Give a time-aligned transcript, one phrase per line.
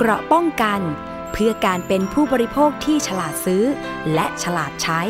[0.00, 0.80] เกราะป้องกัน
[1.32, 3.64] เพื่อการเป็นผู้บริโภคที่ฉลาดซื้อ
[4.14, 5.00] และฉลาดใช้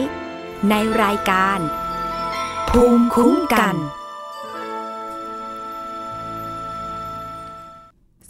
[0.70, 1.58] ในรายการ
[2.70, 3.74] ภูมิคุ้มกัน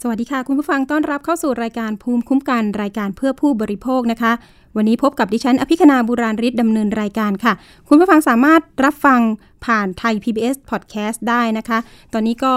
[0.01, 4.31] สวัสดีค่ะ คุณผู้ฟังต้อนรับเข้าสู่รายการภูมิคุ้มกัน รายการเพื่อผู้บริโภคนะคะ
[4.75, 7.53] วันนี้พบกับดิฉันอภิคณาบุราริศดำเนินรายการค่ะ
[7.87, 9.21] คุณผู้ฟังสามารถรับฟัง
[9.65, 11.77] ผ่านไทย PBS Podcast ได้นะคะ
[12.13, 12.53] ตอนนี้ก็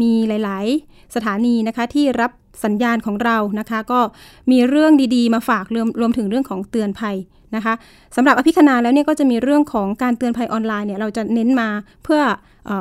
[0.00, 2.30] มีหลาย ๆ สถานีนะคะที่รับ
[2.64, 4.00] สัญญาณของเรานะคะ ก็
[4.50, 7.16] มีเรื่องดีๆ มาฝากรวมรวมถึงเรื่องของเตือนภัย
[7.56, 7.74] นะคะ
[8.16, 11.68] สำหรับอภิคณาแล้วเนี่ยก็จะมีเรื่องของการเตือนภัยออนไลน์เนี่ยเราจะเน้นมา
[12.04, 12.20] เพื่อ
[12.70, 12.72] อ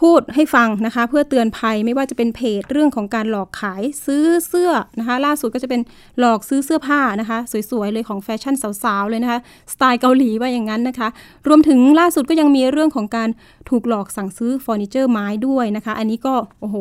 [0.00, 5.80] พูดให้ฟังนะคะเพื่อเตือนภัยไม่ว่าจะเป็นเพจเรื่องของการหลอกขายซื้อเสื้อนะคะล่าสุดก็จะเป็น
[6.18, 7.38] หลอกซื้อเสื้อผ้านะคะ
[7.70, 9.40] สวยๆเลยของแฟชั่นสาวๆเลยนะคะ
[9.72, 11.08] สไตล์เกาหลีว่าอย่างนั้นนะคะ
[11.48, 13.28] รวมถึงล่าสุดก็ยังมีเรื่องของการ
[13.70, 16.76] ถูกหลอกสั่งซื้อเฟอร์นิเจอร์ไม้ด้วยนะคะ อันนี้ก็โอ้โห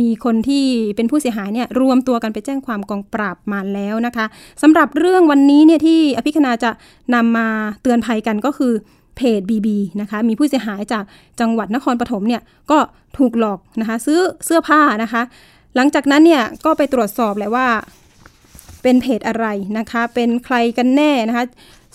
[0.00, 0.64] มีคนที่
[0.96, 4.26] เป็นผู้เสียหายเนี่ยรวมตัวกันไปแจ้งความกองปราบมาแล้วนะคะ
[4.62, 6.70] สำหรับเรื่องวันนี้เนี่ยที่อภิคณาจะ
[7.14, 7.48] นำมา
[7.82, 8.72] เตือนภัยกันก็คือ
[9.16, 9.68] เพจ BB
[10.00, 11.04] นะคะมีผู้เสียหายจาก
[11.40, 12.78] จังหวัดนครปฐมเนี่ยก็
[13.18, 15.22] ถูกหลอกนะคะซื้อเสื้อผ้านะคะ
[15.76, 17.66] หลังจากนั้นเนี่ยก็ไปตรวจสอบแหละว่า
[18.82, 19.46] เป็นเพจอะไร
[19.78, 21.44] นะคะ เป็นใครกันแน่นะคะ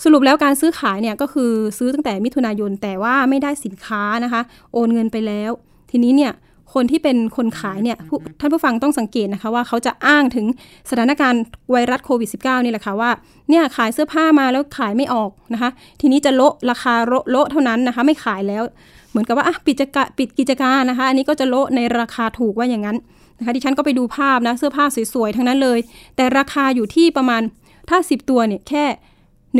[0.04, 4.40] สรุปแล้วการซื้อขายเนี่ยก็คือซื้อตั้งแต่มิถุนายนแต่ว่าไม่ได้สินค้านะคะ
[4.72, 5.50] โอนเงินไปแล้ว
[5.90, 6.32] ทีนี้เนี่ย
[6.74, 7.98] คนที่เป็นคนขายเนี่ย
[8.40, 10.46] ท่านผู้ฟังต้องสังเกตนะคะว่าเขาจะอ้างถึง
[10.90, 13.10] สถานการณ์ไวรัสโควิด -19 นี่แหละค่ะว่า
[13.50, 18.62] เนี่ยขายเสื้อผ้ามาแล้วขายไม่ออกนะคะ ทีนี้จะโละราคาโละโละเท่านั้นนะคะ ไม่ขายแล้ว
[19.10, 22.96] เหมือนกับว่าอะปิดกิจการปิดกิจการนะคะ อันนี้ก็จะโละในราคาถูกว่าอย่างนั้น
[23.38, 25.78] นะคะดิฉันก็ไปดูภาพนะเสื้อผ้าสวยๆทั้งนั้นเลย
[26.16, 27.42] แต่ราคาอยู่ที่ประมาณ
[27.88, 28.84] ถ้า 10 ตัวเนี่ยแค่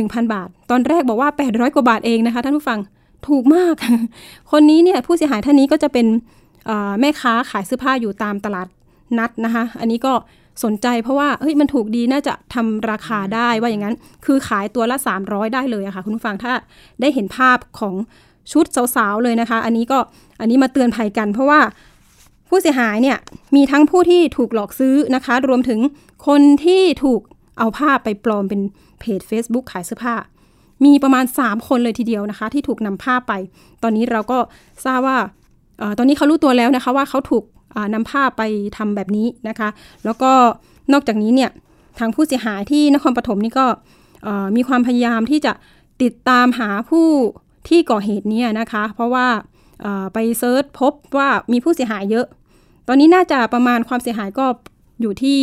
[0.07, 2.79] 1,000 บาท ตอนแรกบอกว่า 800 กว่าบาทเองนะคะท่านผู้ฟัง
[3.29, 3.75] ถูกมาก
[4.53, 6.07] คนนี้เนี่ยผู้เสียหายท่านนี้ก็จะเป็น
[7.01, 8.69] แม่ค้าขายเสื้อผ้าอยู่ตามตลาด
[9.19, 10.13] นัดนะคะ อันนี้ก็
[10.65, 16.53] สนใจเพราะว่าเฮ้ยมันถูกดีน่าจะทำราคาได้ว่าอย่างนั้น คือขายตัวละ 300 ได้เลยอะค่ะ คุณผู้ฟังถ้า
[17.01, 17.95] ได้เห็นภาพของ
[18.53, 18.67] ชุด
[18.97, 19.99] สาวๆเลยนะคะ อันนี้ก็
[20.41, 21.61] อันนี้มาเตือนภัยกัน เพราะว่า
[22.49, 23.19] ผู้เสียหายเนี่ย
[23.57, 25.81] มีทั้งผู้ที่ถูกหลอกซื้อนะคะ รวมถึง
[26.27, 27.21] คนที่ถูก
[27.59, 28.61] เอาภาพไปปลอมเป็น
[29.01, 30.15] เพจ Facebook ขายเสื้อผ้า
[30.85, 33.33] มีประมาณ 3 คนเลยทีเดียวนะคะ ที่ถูกนำภาพไป
[33.83, 34.39] ตอนนี้เราก็
[34.85, 35.19] ทราบว่า
[35.99, 37.45] ตอนนี้เขารู้ตัวแล้วนะคะว่าเขาถูก
[37.95, 38.43] นำภาพไป
[38.77, 39.69] ทำแบบนี้นะคะ
[40.05, 40.33] แล้วก็
[40.93, 41.51] นอกจากนี้เนี่ย
[41.99, 43.67] ทางผู้เสียหายที่นครปฐมนี่ก็
[44.57, 45.53] มีความพยายามที่จะ
[46.03, 47.09] ติดตามหาผู้
[47.69, 49.27] ที่ก่อเหตุนี้นะคะ เพราะว่า
[50.13, 52.27] ไปเซิร์ชพบว่ามีผู้เสียหายเยอะ
[52.89, 54.47] ตอนนี้น่าจะประมาณความเสียหายก็
[55.01, 55.39] อยู่ที่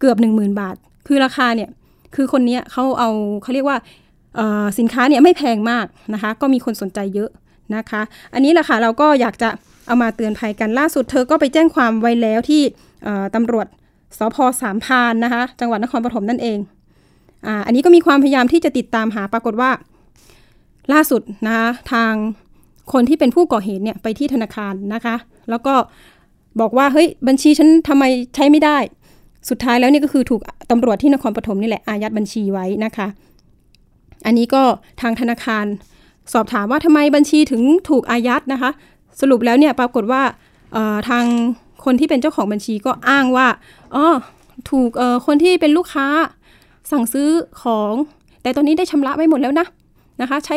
[0.00, 0.76] เกือบ 1 0,000 บาท
[1.06, 1.70] คือราคาเนี่ย
[2.14, 3.10] คือคนนี้เขาเอา
[3.42, 3.78] เขาเรียกว่า
[4.78, 7.30] สินค้าเนี่ยไม่แพงมากนะคะ ก็มีคนสนใจเยอะ
[7.76, 8.02] นะคะ
[8.34, 9.48] อันนี้แหละค่ะเราก็อยากจะ
[9.86, 12.62] เอามาเตือนภัยกันล่าสุดเธอก็ไปแจ้งความไว้แล้วที่
[13.34, 13.66] ตำรวจ
[14.18, 16.58] สพสามพานนะคะ จังหวัดนครปฐมนั่นเอง
[17.46, 19.70] อ่าอันนี้ก็มีความพยายามที่จะติดตามหาปรากฏว่า
[20.92, 22.12] ล่าสุดนะคะทาง
[22.92, 25.16] คนที่เป็นผู้ก่อเหตุเนี่ยไปที่ธนาคารนะคะ
[25.50, 25.74] แล้วก็
[26.60, 28.78] บอกว่าเฮ้ยบัญชีฉันทำไมใช้ไม่ได้
[29.48, 30.40] สุดท้ายแล้วนี่ก็คือถูก
[30.70, 33.06] ตำรวจที่นครปฐมนี่แหละอายัดบัญชีไว้นะคะ
[34.26, 34.62] อันนี้ก็
[35.00, 35.64] ทางธนาคาร
[36.32, 38.70] สอบถามว่าทำไมบัญชีถึงถูกอายัดนะคะ
[39.20, 40.22] สรุปแล้วเนี่ยปรากฏว่า
[41.08, 41.24] ทาง
[41.84, 43.48] คนที่เป็นเจ้าของบัญชีก็อ้างว่า
[43.94, 44.06] อ๋อ
[44.70, 44.90] ถูก
[45.26, 46.06] คนที่เป็นลูกค้า
[46.90, 47.30] สั่งซื้อ
[47.62, 47.94] ของ
[48.42, 49.66] แต่ตอนนี้ได้ชำระไว้หมดแล้วนะ
[50.20, 50.56] นะคะ ใช้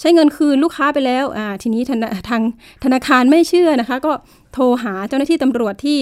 [0.00, 1.82] ใช้เงินคืนลูกค้าไปแล้วอ่าทีนี้
[2.28, 2.42] ทาง
[2.84, 4.12] ธนาคารไม่เชื่อนะคะ ก็
[4.52, 5.98] โทรหาเจ้าหน้าที่ตำรวจที่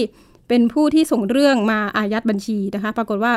[0.47, 3.33] เป็นผู้ที่ส่งเรื่องมาอายัดบัญชีนะคะ ปรากฏว่า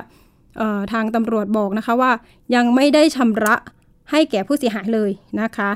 [0.92, 2.12] ทางตำรวจบอกนะคะว่า
[2.54, 3.54] ยังไม่ได้ชำระ
[4.10, 5.70] ให้แก่ผู้เสียหายเลยนะคะ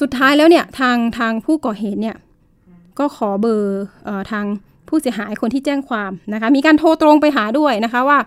[0.00, 2.16] สุดท้ายแล้วเนี่ยทางทางผู้ก่อเหตุเนี่ย
[2.98, 4.44] ก็ขอเบอร์ออทาง
[4.88, 8.18] ผู้เสียหายคนที่แจ้งความนะคะ มีการโทรตรงไปหาด้วยนะคะว่า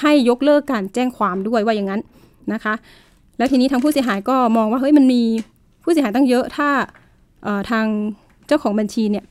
[0.00, 2.00] ให้ยกเลิกการแจ้งความด้วยว่าอย่างนั้น
[2.52, 2.74] นะคะ
[3.38, 5.22] แล้วทีนี้ทางผู้เสียหายก็มองว่าเฮ้ยมันมี
[5.84, 6.68] ผู้เสียหายตั้งเยอะถ้า
[7.70, 7.86] ทาง
[8.46, 9.24] เจ้าของบัญชีเนี่ย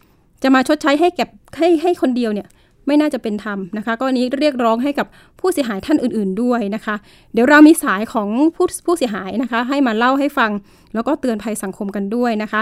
[0.44, 1.26] จะมาชดใช้ให้แก่
[1.58, 2.48] ให้ให้คนเดียวเนี่ย
[2.88, 5.08] ไม่น่าจะเป็นธรรมนะคะ ก็นี้เรียกร้องให้กับ
[5.40, 6.96] ผู้เสียหายท่านอื่น ๆด้วยนะคะ
[7.34, 10.52] เดี๋ยวเรามีสายของผู้ผู้เสียหายนะคะ ให้มาเล่าให้ฟัง
[10.94, 12.62] แล้วก็เตือนภัยสังคมกันด้วยนะคะ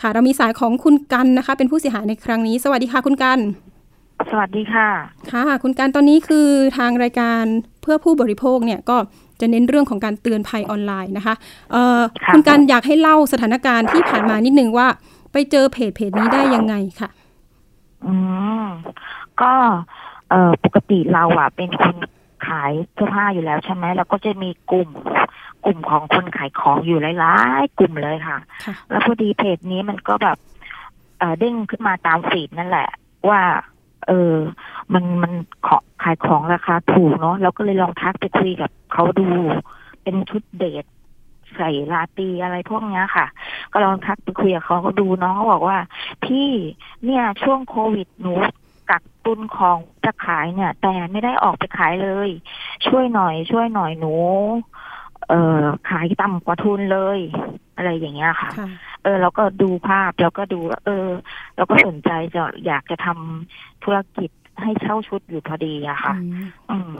[0.00, 3.38] ค่ะ เรามีสายของคุณกันนะคะ เป็นผู้เสียหายในครั้งนี้ สวัสดีค่ะคุณกัน
[4.30, 4.88] สวัสดีค่ะ
[5.30, 7.44] ค่ะ คุณกันตอนนี้คือทางรายการ
[7.82, 8.96] เพื่อผู้บริโภคเนี่ยก็
[9.40, 11.34] จะเน้นเรื่องของการเตือนภัยออนไลน์นะคะ
[11.72, 12.00] เอ่อ
[12.32, 14.86] คุณกันอยากให้เล่าสถานการณ์ที่ผ่านมานิดนึงว่า
[15.32, 17.08] ไปเจอเพจเพจนี้ได้ยังไงค่ะ
[18.06, 18.14] อื
[18.64, 18.66] ม
[19.42, 19.52] ก็
[20.30, 21.96] เอ่อปกติเราอะเป็นคน
[22.46, 24.88] ขายเสื้อผ้าอยู่แล้วใช่ไหมแล้วก็จะมีกลุ่ม
[25.64, 28.38] กลุ่มของคนขายของอยู่หลายๆกลุ่มเลยค่ะ
[28.88, 30.38] แล้วพอดีเพจนี้มันก็แบบ
[31.18, 32.88] เอ่อเด้งขึ้นมาตามฟีดนั่นแหละ
[33.28, 33.40] ว่า
[34.06, 34.34] เออ
[34.92, 35.32] มันมัน
[35.66, 39.28] ขอขายของราคาถูกเนาะเราก็เลยลองทักไปคุยกับเขาดู
[40.02, 40.84] เป็นชุดเดท
[41.56, 43.26] ใส่ลาตีอะไรพวกเนี้ยค่ะ
[43.72, 45.78] ก็ลองทักไปคุยกับเขาก็ดูน้องเขาบอกว่า
[46.24, 46.48] พี่
[47.04, 48.32] เนี่ยช่วงโควิดหนู
[48.90, 52.28] กักตุนของจะขายเนี่ย แต่ไม่ได้ออกไปขายเลย
[52.86, 54.14] ช่วยหน่อย ช่วยหน่อยหนู
[55.28, 57.18] เอ่อขายต่ำกว่าทุนเลย
[57.76, 58.68] อะไรอย่างเงี้ยค่ะค่ะ
[59.02, 61.08] เออ เราก็ดูภาพแล้วก็ดูว่าเออ
[61.56, 64.30] เราก็สนใจจะอยากจะทำธุรกิจ
[64.62, 66.92] ให้เช่าชุดอยู่พอดีอะค่ะ อืมอืม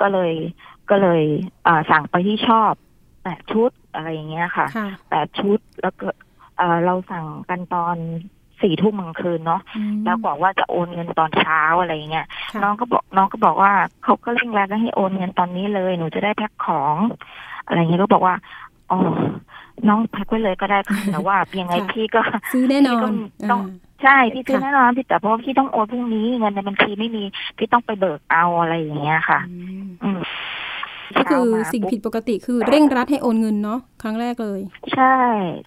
[0.00, 0.32] ก็เลย
[0.90, 1.22] ก็เลย
[1.66, 2.72] อ่าสั่งไปที่ชอบ
[3.22, 6.06] แปดชุดอะไรอย่างเงี้ยค่ะค่ะแปดชุดแล้วก็
[6.58, 7.96] เอ่อเราสั่งกันตอน
[8.62, 13.72] สี่ทุ่มกลางคืนเนาะอืมแล้วบอกว่าจะโอนเงินตอนเช้าอะไรอย่างเงี้ยค่ะน้องก็บอกน้องก็บอกว่า
[14.04, 16.96] เขาก็เร่งรัดให้โอนเงินตอนนี้เลยหนูจะได้แพ็คของ
[17.66, 18.34] อะไรเงี้ยก็บอกว่า
[18.90, 18.98] อ๋อ
[19.88, 22.20] น้องแพ็คไว้เลยก็ได้ค่ะแต่ว่ายังไงค่ะพี่ก็
[22.52, 27.22] ซื้อแน่นอนพี่ต้องอ่าใช่พี่ซื้อค่ะแน่นอนพี่แต่เพราะว่าพี่ต้องโอนพรุ่งนี้เงินในบัญชีไม่มี
[27.58, 30.18] พี่ต้องไปเบิกเอาอะไรอย่างเงี้ยค่ะ อืมอืม
[31.16, 34.60] ก็คือเช้ามาสิ่งปุ๊บผิดปกติคือเร่งรัดให้โอนเงินเนาะครั้งแรกเลย
[34.94, 35.16] ใช่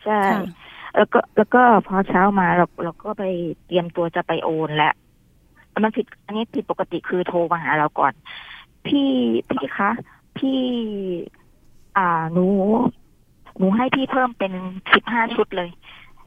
[0.04, 0.42] ใช่ค่ะ
[0.96, 3.24] แล้วก็แล้วก็พอเช้ามาเราเราก็ไป
[3.66, 4.94] เตรียมตัวจะไปโอนแล้ว
[5.84, 8.14] มันผิด อันนี้ผิดปกติคือโทรมาหาเราก่อน
[8.88, 9.10] พี่
[9.50, 9.90] พี่คะ
[10.38, 10.60] พี่
[11.98, 12.46] อ่าหนู
[13.58, 14.54] หนูให้พี่เพิ่มเป็น
[14.94, 15.70] สิบห้าชุดเลย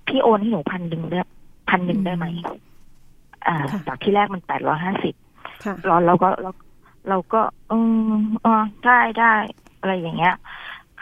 [0.09, 1.21] พี่โอนให้หนูพันหนึ่งได้
[1.71, 2.27] พันหนึ่งได้ไหม
[3.47, 5.15] อ่าค่ะจากที่แรกมันแปดร้อยห้าสิบ
[5.65, 6.51] ค่ะเราเราก็เรา
[7.09, 7.41] เราก็
[7.71, 7.79] อื
[8.21, 9.33] มอ่าได้ได้
[9.81, 10.35] อะไรอย่างเงี้ย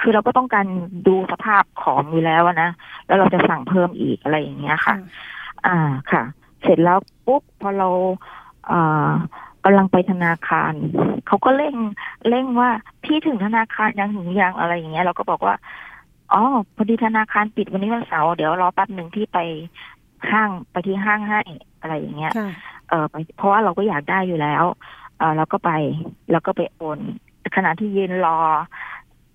[0.03, 0.67] คือเราก็ต้องการ
[1.09, 2.71] ดูสภาพของอยู่แล้วอะนะ
[3.07, 4.95] แล้วเราจะสั่งเพิ่มอีกอะไรอย่างเงี้ยค่ะ
[5.67, 5.79] อ่า
[6.13, 6.23] ค่ะ
[6.63, 7.89] เสร็จแล้วปุ๊บพอเรา
[8.71, 9.11] อ่า
[9.65, 10.73] กำลังไปธนาคาร
[11.27, 11.75] เขาก็เร่ง
[12.29, 12.71] เร่งว่า
[13.05, 15.55] พี่ถึงธนาคารยังถึงยังอะไรอย่างเงี้ย เราก็บอกว่า
[16.33, 16.43] อ๋อ
[16.77, 19.39] พอดีธนาคารปิดวันนี้วันเสาร์เดี๋ยวรอแป๊บหนึ่งที่ไป
[20.31, 21.41] ห้างไปที่ห้างให้
[21.81, 22.51] อะไรอย่างเงี้ยค่ะ
[22.89, 24.65] เออไปเพราะว่าเราก็อยากได้อยู่แล้ว
[25.19, 25.71] เออเราก็ไป
[26.31, 26.99] แล้วก็ไปโอน
[27.57, 28.39] ขณะที่ยืนรอ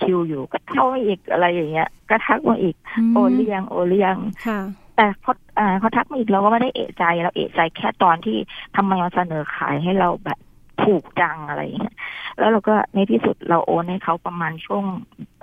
[0.03, 2.75] คิวอยู่ก็เข้ามาอีกอะไรอย่างเงี้ยก็ทักมาอีก
[3.09, 4.15] มโอนเรียงโอนเรียง
[4.47, 4.59] ค่ะ
[4.95, 8.37] แต่เขาอ่าเขาทักมาอีกเราก็ไม่ได้เอะใจเราเอะใจแค่ตอนที่
[8.75, 10.39] ทำไมมาเสนอขายให้เราแบบ
[10.83, 11.95] ถูกจังอะไรอย่างเงี้ย
[12.37, 14.83] แล้วเราก็ในที่สุดเราโอนให้เขาประมาณช่วง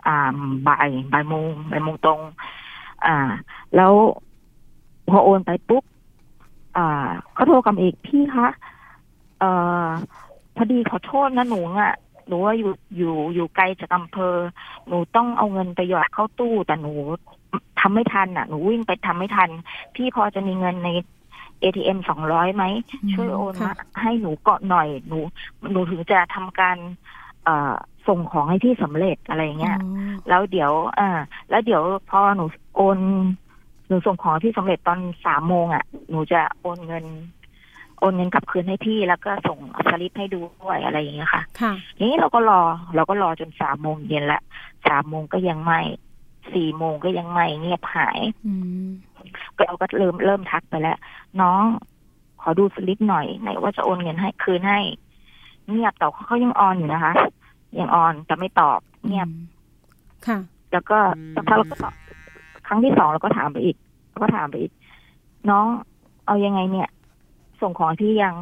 [0.06, 0.36] อ่า
[0.68, 2.20] บ่ายบ่ายโมงบ่ายโมงตรง
[3.06, 3.16] อ่า
[3.76, 3.92] แล้ว
[5.10, 5.84] พอโอนไปปุ๊บ
[6.76, 8.48] อ่าเขาโทรกลับมาอีกพี่คะ
[9.38, 9.50] เอ่
[9.84, 9.86] อ
[10.56, 11.94] พอดีขอโทษนะหนูอะ
[12.26, 14.34] หนูว่าอยู่อยู่อยู่ไกลจากอำเภอ
[14.88, 16.92] หนูต้องเอาเงินไปหยอดเข้าตู้ แต่หนู
[17.80, 19.50] ทำไม่ทันอะหนูวิ่งไปทำไม่ทัน
[19.94, 20.90] พี่พอจะมีเงินใน
[21.62, 25.18] ATM สองร้อยไหมอืมช่วยโอนค่ะมาให้หนูเกาะหน่อยหนู
[25.72, 26.76] หนูถึงจะทำการ
[27.44, 27.74] เอ่อ
[28.06, 31.08] ส่งของให้ที่สำเร็จอะไรอย่างเงี้ยอ๋อแล้วเดี๋ยวอ่า
[31.50, 32.44] แล้วเดี๋ยวพอหนู
[32.76, 32.98] โอน
[33.88, 37.04] หนูส่งของที่สำเร็จตอนสามโมงอะ หนูจะโอนเงิน
[37.98, 39.58] โอนเงินกลับคืนให้พี่แล้วก็ส่ง
[39.90, 42.60] สลิปให้ดูด้วยอะไรอย่างเงี้ยค่ะค่ะทีนี้เราก็รอ
[42.94, 44.40] เราก็รอจนสามโมงเย็นละ
[44.88, 45.80] สามโมงก็ยังไม่
[46.52, 48.52] สี่โมงก็ยังไม่เงียบหายอื
[48.84, 48.86] ม
[49.56, 50.98] ก็เราก็เริ่มเริ่มทักไปแล้ว
[51.40, 51.62] น้อง
[52.40, 54.80] ขอดูสลิปหน่อยไหนว่าจะโอนเงินให้คืนให้
[55.68, 57.12] เงียบแต่เขายังออนอยู่นะคะ
[57.78, 59.28] ยังออนแต่ไม่ตอบเงียบ
[60.26, 60.38] ค่ะ
[60.72, 60.98] แล้วก็
[61.34, 61.94] สักพักเราก็ตอบ
[62.66, 63.76] ครั้งที่สองเราก็ถามไปอีก
[64.10, 64.72] เราก็ถามไปอีก
[65.50, 65.66] น้อง
[66.26, 66.88] เอายังไงเนี่ย
[67.60, 68.34] ส่งของที่ยัง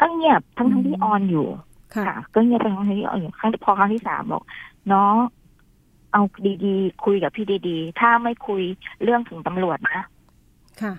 [0.00, 1.46] ก็เงียบทั้งทั้งที่ออนอยู่
[1.94, 4.42] ค่ะค่ะก็เงียบไปทั้งที่ออนอยู่ครั้งพอครั้งที่สามบอก
[4.92, 5.14] น้อง
[6.12, 6.22] เอา
[6.64, 8.62] ดีๆคุยกับพี่ดีๆ ถ้าไม่คุย
[9.02, 10.04] เรื่องถึงตำรวจนะ
[10.82, 10.92] ค่ะ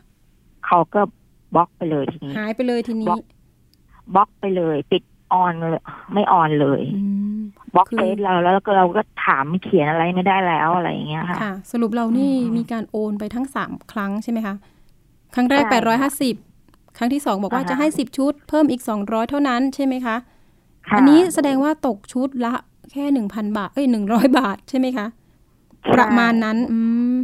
[0.65, 1.01] เขาก็
[1.55, 3.23] บล็อกไปเลยทีนี้หายไปเลยทีบล็นี้อก
[4.15, 5.03] บล็อกไปเลย ปิด
[5.33, 7.03] ออนเลยไม่ออนเลยอื
[7.37, 7.39] ม
[7.75, 14.55] บล็อกคือเฟซเราแล้วก็เราก็ถามเขียนอะไรไม่ได้แล้วอะไรอย่างเงี้ยค่ะค่ะสรุปเรานี่อืมมีการโอนไปทั้งสามครั้งใช่ไหมคะ
[15.35, 16.35] ครั้งแรกใช่แปดร้อยห้าสิบ
[16.97, 20.15] ครั้งที่สองบอกว่าอ่าฮะจะให้สิบชุด เพิ่มอีกสองร้อยเท่านั้นใช่ไหมคะ
[20.89, 22.53] ค่ะอันนี้แสดงว่าตกชุดละ
[22.91, 25.07] แค่หนึ่งพันบาท เอ้ยหนึ่งร้อยบาทใช่ไหมคะ
[25.95, 26.77] ประมาณนั้นอื
[27.13, 27.15] ม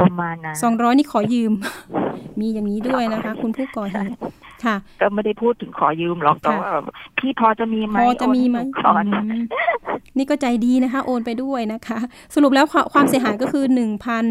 [0.00, 1.52] ประมาณนั้นสองร้อยนี่ขอยืม
[2.40, 4.16] มีอย่างนี้ด้วยนะคะ คุณผู้ก่อเหตุ
[4.64, 6.72] ค่ะ ก็ไม่ได้พูดถึงขอยืมหรอกแต่ค่ะว่า
[7.18, 9.42] พี่พอจะมีไหมพอจะมีไหมโอนให้นูก่อนอืม
[10.16, 11.98] นี่ก็ใจดีนะคะ โอนไปด้วยนะคะ
[12.34, 14.24] สรุปแล้วความความเสียหายก็คือหนึ่งพัน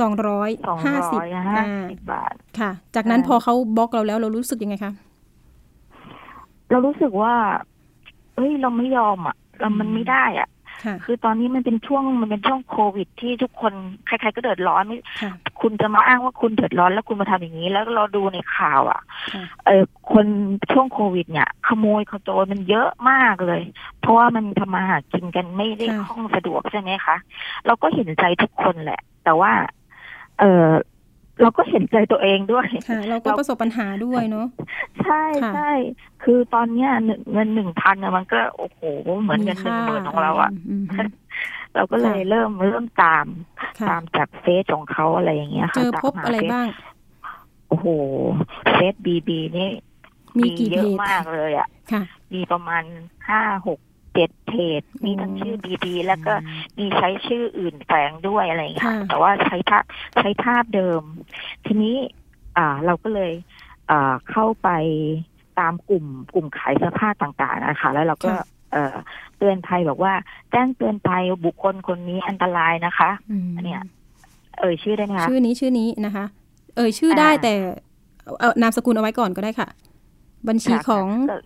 [0.00, 4.92] สองร้อยสองห้าร้สิบอยห้าสิบบาท ค่ะ จากนั้นใช่พอเขาบล็อกเราแล้วเรารู้สึกยังไงคะ
[6.70, 7.34] เรารู้สึกว่า
[8.34, 10.48] เฮ้ย เราไม่ยอมอะ เรามันไม่ได้อะ
[10.84, 13.72] ค่ะคือตอนนี้มันเป็นช่วงมันเป็นช่วงโควิด ที่ทุกคน
[14.06, 19.02] ใคร ๆ ก็เดือดร้อนไม่ค่ะคุณจะมาอ้างว่าคุณเดือดร้อนแล้วคุณมาทำอย่างนี้ แล้วเราดูในข่าวอะ
[19.32, 20.26] ค่ะ เออคน
[20.72, 23.62] ช่วงโควิด เนี่ย ขโมยขโจรมันเยอะมากเลย
[24.00, 27.16] เพราะว่ามันทำมาหากินกันไม่ได้ค่ะคล่องสะดวกใช่ไหมคะ
[27.66, 29.52] เราก็เห็นใจทุกคนแหละ แต่ว่า
[30.40, 30.68] เออ
[31.42, 34.46] เราก็เห็นใจตัวเองด้วยค่ะเราก็ประสบปัญหาด้วยเนาะ
[35.04, 35.72] ใช่ค่ะใช่
[36.22, 38.80] คือตอนเนี้ยหนึ่งเงินหนึ่งพันอะมันก็โอ้โห
[39.20, 40.74] เหมือนเงินหนึ่งหมื่นของเราอะมอื
[41.06, 41.08] ม
[41.74, 43.26] เราก็เลยค่ะเริ่มเริ่มตาม
[43.60, 46.68] ค่ะตามจากเฟซของเขาอะไรอย่างเงี้ยเจค่ะอตามพบหาอะไรเฟซบ้าง
[47.68, 47.86] โอ้โห
[48.72, 49.70] เฟซบีบีนี่
[50.38, 52.02] มีกี่เยอะเพจมากเลยอะค่ะ
[52.34, 52.82] มีประมาณ
[53.28, 53.78] ห้าหก
[54.16, 56.32] เจ็ดเพจมีทั้งอืมชื่อบีบีแล้วก็
[56.78, 59.84] มีใช้ชื่ออื่นแฝงด้วยอะไรอย่างเงี้ยค่ะแต่ว่าใช้ภาพ
[60.20, 61.02] ใช้ภาพเดิม
[61.66, 61.96] ทีนี้
[62.56, 63.32] อ่าเราก็เลย
[63.90, 64.68] อ่าเข้าไป
[65.58, 68.94] ตามกลุ่มกลุ่มขายเสื้อผ้าต่างๆนะคะแล้วเราก็ค่ะเอ่อ
[69.38, 70.12] เตือนภัยบอกว่า
[70.50, 73.82] แจ้งเตือนภัยบุคคลคนนี้อันตรายนะคะอืมเนี่ย
[74.58, 76.24] เอ่ยชื่อได้ไหมคะชื่อนี้ชื่อนี้นะคะ
[76.76, 77.52] เอ่ยชื่อได้อ่าแต่
[78.24, 79.68] เอาเอานามสกุลเอาไว้ก่อนก็ได้ค่ะ
[80.48, 81.36] บัญชีค่ะของก็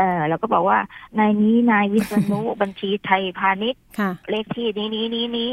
[0.00, 0.78] เออเราก็บอกว่า
[1.18, 5.50] นายนี้นายวิษณุบัญชีไทยพาณิชย์ค่ะเลขที่นี้นี้นี้นี้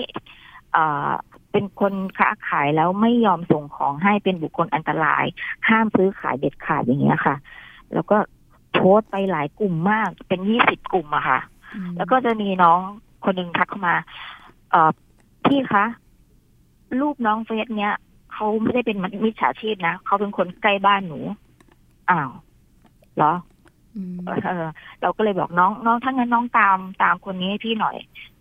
[0.73, 1.09] เอ่อ
[1.51, 5.25] เป็นคนค้าขายแล้วไม่ยอมส่งของให้เป็นบุคคลอันตราย
[5.69, 7.35] ห้ามซื้อขายเด็ดขาดอย่างเงี้ยค่ะ
[7.93, 8.17] แล้วก็
[8.73, 11.39] โพสต์ไปหลายกลุ่มมากเป็นยี่สิบกลุ่มอะค่ะ
[11.97, 12.79] แล้วก็จะมีน้อง
[13.25, 13.95] คนหนึ่งทักเข้ามา
[14.71, 14.91] เอ่อ
[15.45, 15.85] พี่คะ
[17.01, 17.93] รูปน้องเฟซเนี้ย
[18.33, 21.19] เขาไม่ได้เป็นมิจฉาชีพนะเขาเป็นคนใกล้บ้านหนู
[22.09, 22.31] อ้าว
[23.17, 23.46] เหรออืม
[24.47, 24.67] เออ
[25.01, 27.97] เราก็เลยบอกน้องน้องถ้างั้นน้องตามตามคนนี้ให้พี่หน่อย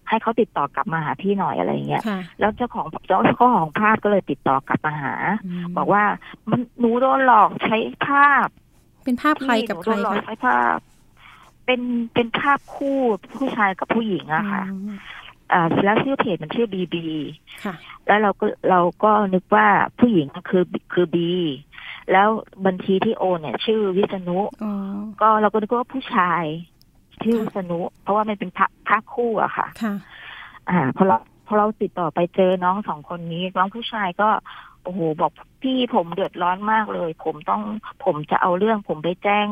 [0.08, 5.14] ให้เขาติดต่อกลับมาหาพี่หน่อยอะไรอย่างเงี้ยค่ะแล้วเจ้าของเจ้าของภาพก็เลยติดต่อกลับมาหา
[5.66, 6.04] มบอกว่า
[6.50, 8.46] มันหนูโดนหลอกใช้ภาพ
[9.04, 10.78] เป็นภาพใครกับหนูใคโดรนหลอกคะใช้ภาพ
[11.66, 11.80] เป็น
[12.14, 13.00] เป็นภาพคู่
[13.34, 14.96] ผู้ชายกับผู้หญิงอะค่ะอืม
[15.52, 17.06] อ่าแล้วชื่อเพจมันชื่อบีบี
[17.64, 17.74] ค่ะ
[18.06, 19.66] แล้วเราก็เราก็นึกว่า
[19.98, 21.30] ผู้หญิงคือคือบี
[22.12, 22.28] แล้ว
[22.66, 24.72] บัญชีที่โอนเนี่ย ชื่อวิษณุอ๋อ
[25.20, 26.44] ก็เราก็นึกว่าผู้ชาย
[27.22, 29.94] ชื่อค่ะวิษณุเพราะว่ามันเป็นภาพภาพคู่อะค่ะ ค่ะ
[30.70, 34.28] อ่าพอเราพอเราติดต่อไปเจอน้องสองคนนี้น้องผู้ชายก็
[34.82, 35.32] โอ้โหบอก
[35.62, 37.62] พี่ผมเดือดร้อนมากเลย ผมต้อง
[38.04, 39.46] ผมจะเอาเรื่องผมไปแจ้ง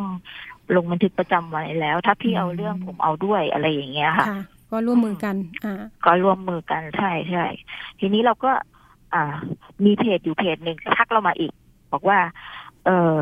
[0.74, 7.44] ลงบันทึกประจำวันไว้แล้ว ถ้าพี่อืมเอาเรื่องผมเอาด้วยอะไรอย่างเงี้ยค่ะค่ะ ก็ร่วมมือกัน อ่า ก็ร่วมมือกันใช่ใช่
[7.98, 8.50] ทีนี้เราก็
[9.14, 9.34] อ่า
[9.84, 11.52] มีเพจอยู่เพจหนึ่งทักเรามาอีก
[11.94, 12.18] บอกว่า
[12.84, 13.20] เออ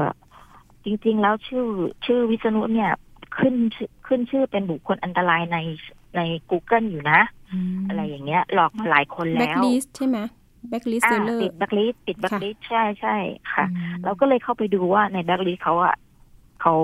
[0.85, 1.67] จริง ๆ แล้วชื่อ
[2.07, 2.91] ชื่อวิษณุเนี่ย
[3.39, 5.59] ขึ้นชื่อขึ้นชื่อเป็นบุคคลอันตรายใน
[6.17, 7.21] ใน Google อยู่นะ
[7.89, 10.19] อะไรอย่างเงี้ย หลอกมาหลายคนแล้วลิสใช่ไหม
[10.69, 13.17] blacklist seller อ่า ติดแบ็กลิสติดแบ็กลิสใช่ใช่
[13.53, 15.97] ค่ะอืมเราก็เลยเข้าไปดูว่าในแบ็กลิสเขาอะ
[16.63, 16.75] เขา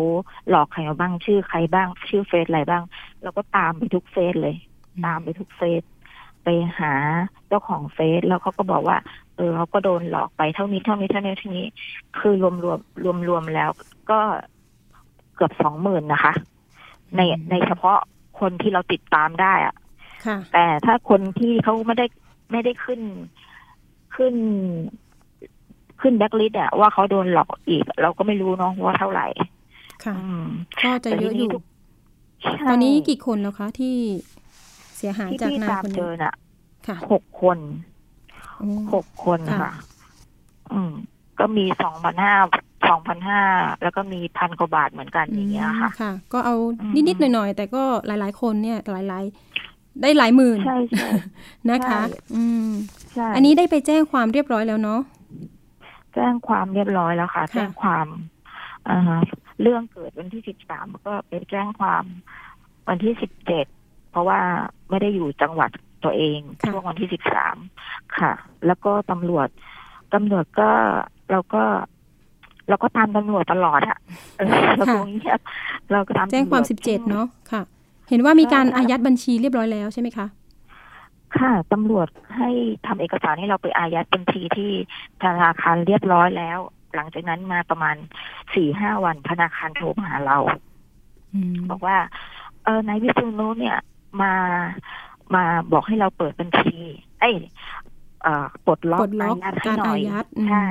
[0.51, 2.83] หลอกใครมาบ้างชื่อใครบ้าง ชื่อ Face อะไรบ้าง
[3.23, 4.57] เราก็ตามไปทุก Face เลย
[5.05, 5.83] ตามไปทุก Face
[6.43, 6.93] ไปหา
[7.49, 8.99] เจ้าของ Face แล้วเขาก็บอกว่า
[9.39, 11.67] เออเขาก็โดนหลอกไปเท่านี้เท่านี้เท่านี้เท่านี้
[12.19, 13.71] คือรวมรวมรวมรวมๆแล้ว
[14.11, 14.21] ก็
[15.35, 16.33] เกือบสองหมื่นนะคะ
[17.17, 17.99] ในในเฉพาะ
[18.41, 19.77] คนที่เราติดตามได้อะ
[20.27, 22.07] ค่ะแต่ถ้าคนที่เขาไม่ได้
[22.53, 23.01] ไม่ได้ขึ้น
[24.15, 24.35] ขึ้น
[26.01, 29.27] ขึ้นแบ็กลิสต์อะว่าเขาโดนหลอกอีก เราก็ไม่รู้เนาะว่าเท่าไหร่
[30.05, 30.47] ค่ะอืม
[30.83, 31.63] ก็จะเยอะอยู่แต่ทีนี้ทุก
[32.71, 33.97] ตอนนี้กี่คนแล้วคะที่
[34.97, 36.35] เสียหายที่จากพี่นายตามคนเจนี้อน่ะ
[36.87, 37.59] ค่ะหกคน
[37.97, 37.98] โอ้
[38.95, 39.73] หกคนค่ะค่ะ
[40.73, 40.93] อืม
[41.39, 42.35] ก็มีสองพันห้า
[42.89, 43.43] สองพันห้า
[43.83, 51.09] แล้วก็มีพันกว่าบาทเหมือนกันอย่างเงี้ยค่ะ ค่ะ ก็เอาอืมนิดๆหน่อยๆ แต่ก็หลายๆคนเนี่ยหลายๆ ได้หลายหมื่นใช่ใช่
[51.71, 52.69] นะคะใช่อืม
[53.15, 55.01] ใช่อันนี้ได้ไปแจ้งความเรียบร้อยแล้วเนาะ
[56.15, 58.07] แจ้งความเรียบร้อยแล้วค่ะค่ะแจ้งความ
[58.91, 59.21] อ่าฮะ
[59.63, 62.05] เรื่องเกิดวันที่สิบสามก็ไปแจ้งความ
[62.89, 63.67] วันที่สิบเจ็ด
[64.11, 64.41] เพราะว่า
[64.89, 65.71] ไม่ได้อยู่จังหวัด
[66.05, 67.57] ตัวเองช่วงวันที่สิบสาม
[68.19, 68.33] ค่ะ
[68.67, 69.49] แล้วก็ตำรวจ
[70.15, 70.71] ตำรวจก็
[71.31, 71.63] เราก็
[72.69, 73.99] เราก็ตามตำรวจตลอดอะ
[74.39, 75.41] เออเราคงเงียบ
[75.93, 77.63] เราก็ตามแจ้งความตำรจสิบเจ็ดเนาะค่ะ
[78.09, 80.27] เห็นว่ามีการใช่อายัดบัญชีเรียบร้อยแล้วใช่ไหมคะ
[81.39, 82.51] ค่ะตำรวจให้
[82.87, 84.71] ทำเอกสารให้เราไปอายัดบัญชีที่
[85.23, 86.59] ธนาคารเรียบร้อยแล้ว
[86.95, 87.97] หลังจากนั้นมาประมาณ
[88.55, 90.39] สี่ห้าวันธนาคารโทรมาหาเรา
[91.35, 91.97] อืมบอกว่า
[92.65, 93.79] เออนายวิษณุเนี่ย
[94.23, 94.33] มา
[95.35, 96.77] มาบอกให้เราเปิดบัญชี
[97.21, 97.37] เอ้ย
[98.23, 100.65] เอ่อปลดล็อกปลดล็อกอายัดให้การหน่อาอยยัดอืมใช่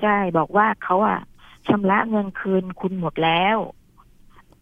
[0.00, 1.20] ใช่บอกว่าเขาอะ
[1.68, 3.56] ชำระเงินคืนคุณหมดแล้ว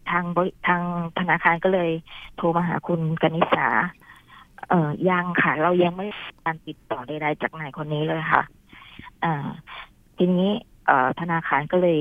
[0.09, 0.81] ทางบริทาง
[1.19, 1.91] ธนาคารก็เลย
[2.35, 3.67] โทรมาหาคุณกนิษา
[4.69, 6.13] เอ่อยังค่ะ เรายังไม่ได้
[6.45, 8.43] การติดต่อใดๆจากนายคนนี้เลยค่ะ
[9.23, 9.47] อ่า
[10.17, 10.49] ทีนี้
[10.85, 11.99] เอ่อธนาคารก็เลย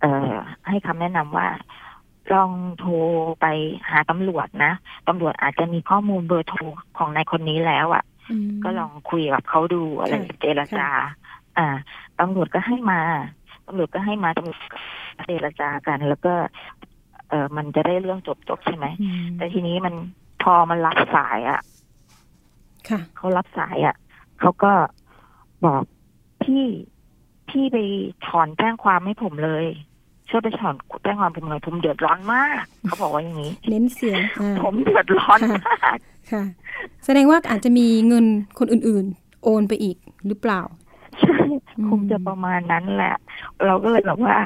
[0.00, 0.34] เอ่อ
[0.68, 1.48] ให้คำแนะนำว่า
[2.34, 2.92] ลองโทร
[3.40, 3.46] ไป
[3.90, 4.72] หาตำรวจนะ
[5.08, 6.60] ตำรวจอาจจะมีข้อมูลเบอร์โทร
[6.98, 10.88] ของนายคนนี้แล้วอะ่ะอืมก็ลองคุยกับเขาดูอะไรค่ะเจรจา
[11.58, 11.66] อ่า
[12.20, 13.00] ตำรวจก็ให้มา
[13.66, 14.78] ตำรวจก็ให้มาตำรวจก็
[15.26, 16.34] เจรจากัน แล้วก็
[17.28, 19.94] เออมันจะได้เรื่องจบจบๆใช่ไหมอืมแต่ทีนี้มัน
[20.42, 21.60] พอมันรับสายอะ่ะ
[22.88, 23.94] ค่ะเขารับสายอะ่ะ
[24.40, 24.72] เขาก็
[25.64, 25.82] บอก
[26.42, 26.64] พี่
[27.50, 27.76] พี่ไป
[28.26, 29.66] ถอนแจ้งความให้ผมเลย
[30.28, 35.96] ช่วยไปถอนแจ้งความผมหน่อยผมเดือดร้อนมาก เขาบอกว่าอย่างนี้ เน้นเสียงอ่าผมเดือดร้อนมาก
[36.32, 36.44] ค่ะ
[37.04, 38.26] แสดงว่าอาจจะมีเงิน
[38.58, 40.60] คนอื่นๆ โอนไปอีกหรือเปล่า
[41.20, 41.36] ใช่
[41.78, 43.14] อืมคงจะประมาณนั้นแหละ
[43.66, 44.36] เราก็เลยแบบว่า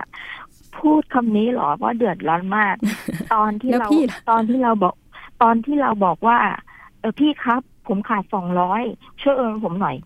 [0.77, 2.77] พูดคำนี้เหรอว่าเดือดร้อนมาก
[3.35, 4.95] ตอนที่แล้วเราพี่ล่ะตอนที่เราบอก
[5.43, 6.39] ตอนที่เราบอกว่า
[7.01, 8.83] เออพี่ครับ ผมขาดสองร้อย
[9.23, 9.97] ช่วยโอนผมหน่อย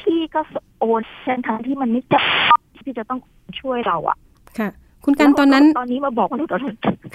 [0.00, 0.40] พี่ก็
[0.80, 3.20] โอนเส้นทางที่มันไม่จำที่จะต้อง
[3.60, 4.18] ช่วยเราอะ
[4.58, 4.70] ค่ะ
[5.04, 6.60] คุณกันตอนนั้นแล้วตอนนี้มาบอกว่าเราโดน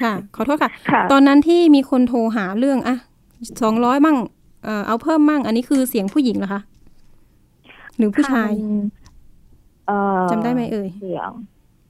[0.02, 2.96] ค่ะ ขอโทษค่ะค่ะ ตอนนั้นที่มีคนโทรหาเรื่องอะ
[3.62, 4.18] สองร้อยมั่ง
[4.64, 6.62] เอ่อเอาเพิ่มมั่ง อันนี้คือเสียงผู้หญิงเหรอคะ
[7.98, 8.86] หรือผู้ชายค่ะมัน
[9.88, 11.32] เอ่อจำได้ไหมเอ่ยเสียง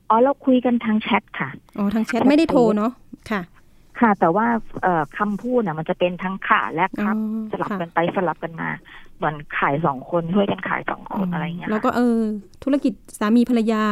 [0.09, 2.91] อ๋อเราคุยกันทางแชทค่ะ อ๋อทางแชทไม่ได้โทรเนาะ
[3.31, 3.41] ค่ะ
[4.01, 4.47] ค่ะ แต่ว่า
[4.83, 7.17] เอ่อคำพูดน่ะมันจะเป็นทั้งค่ะและคอ๋อรับ
[7.51, 8.69] สลับค่ะกันไปสลับกันมา
[9.17, 12.19] เหมือนขายสองคนช่วยกันขายสองคนอะไรอย่างเงี้ยแล้วก็เออ
[12.63, 13.83] ธุรกิจสามีภรรยา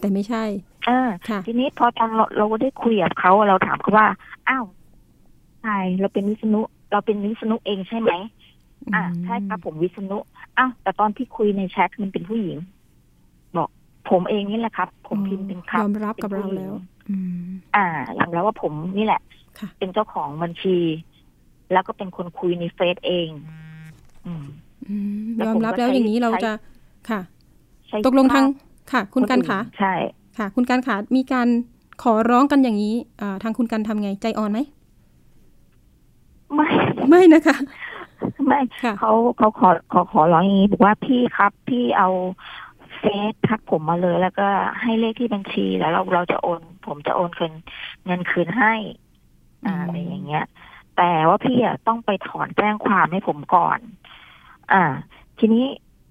[0.00, 0.44] แต่ไม่ใช่
[0.86, 4.06] เออค่ะทีนี้พอตอนเราเราได้คุยกับเขาเราถามเขาว่า
[4.48, 4.64] อ้าว
[5.62, 6.60] ใช่เราเป็นวิษณุ
[6.92, 8.10] เราเป็นวิษณุเองใช่ไหม
[8.94, 10.18] อ่าใช่ครับผมวิษณุ
[10.58, 12.58] อ้าวแต่ตอนที่คุยในแชทมันเป็นผู้หญิง
[13.56, 13.68] บอก
[14.10, 16.74] ผมเองนี่แหละครับ ผมพิมพ์เป็นครับยอมรับกับป็นเราผู้หญิงแล้ว
[17.08, 17.86] อืมอ่า
[18.18, 19.20] ยอมรับว่าผมนี่แหละ
[19.58, 20.76] ค่ะเป็นเจ้าของบัญชี
[21.72, 23.28] แล้วก็เป็นคนคุยในเฟซเอง
[24.26, 24.44] อืม
[24.88, 26.52] อืมแล้วยอผมมรับก็แล้วใช้อย่างนี้เราใช้จะ
[27.10, 27.20] ค่ะ
[27.88, 29.94] ใช้ตกลงทางภาพค่ะ คุณกันอื่คะใช่
[30.38, 31.48] ค่ะ คุณกันขามีการ
[32.02, 34.60] ขอร้องกันอย่างนี้อ่าทางคุณกันทำไงใจอ่อนไหม
[36.54, 36.68] ไม่
[37.08, 37.56] ไม่นะคะ
[38.46, 42.08] ไม่ค่ะเขาเขาขอขอขอร้องอย่างนี้บอกว่าพี่ครับ พี่เอา
[43.02, 44.48] เฟซทักผมมาเลย แล้วก็
[44.82, 47.52] ให้เลขที่บัญชีแล้วเราเราจะโอน ผมจะโอนคืน
[48.06, 48.74] เงินคืนให้
[49.66, 50.44] อ่าอืมอะไรอย่างเงี้ย
[50.96, 53.78] แต่ว่าพี่อะต้องไปถอนแจ้งความให้ผมก่อน
[54.72, 54.82] อ่า
[55.38, 55.64] ทีนี้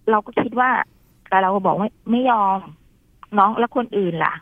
[0.10, 0.72] เราก็คิดว่า
[1.30, 2.60] แต่เราก็บอกว่าไม่ยอม
[3.38, 4.36] น้องแล้วคนอื่นล่ะ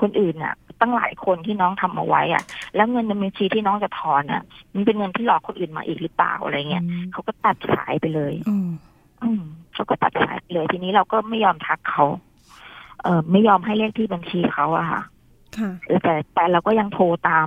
[0.00, 2.44] คนอื่นน่ะ ตั้งหลายคนที่น้องทำเอาไว้อะ
[2.74, 4.42] แล้วเงินในบัญชีที่น้องจะถอนอะ
[4.74, 8.70] มันเป็นเงินที่หลอกคนอื่นมาอีกหรือเปล่าอะไรเงี้ยอืมเขาก็ตัดสายไปเลยอ๋อ
[9.22, 9.42] อืม
[9.74, 12.04] เขาก็ตัดสายไป เลยทีนี้เราก็ไม่ยอมทักเขา
[13.02, 15.02] เออไม่ยอมให้เลขที่บัญชีเขาอะค่ะ
[15.58, 15.70] ค่ะ
[16.02, 17.46] แต่แต่เราก็ยังโทรตาม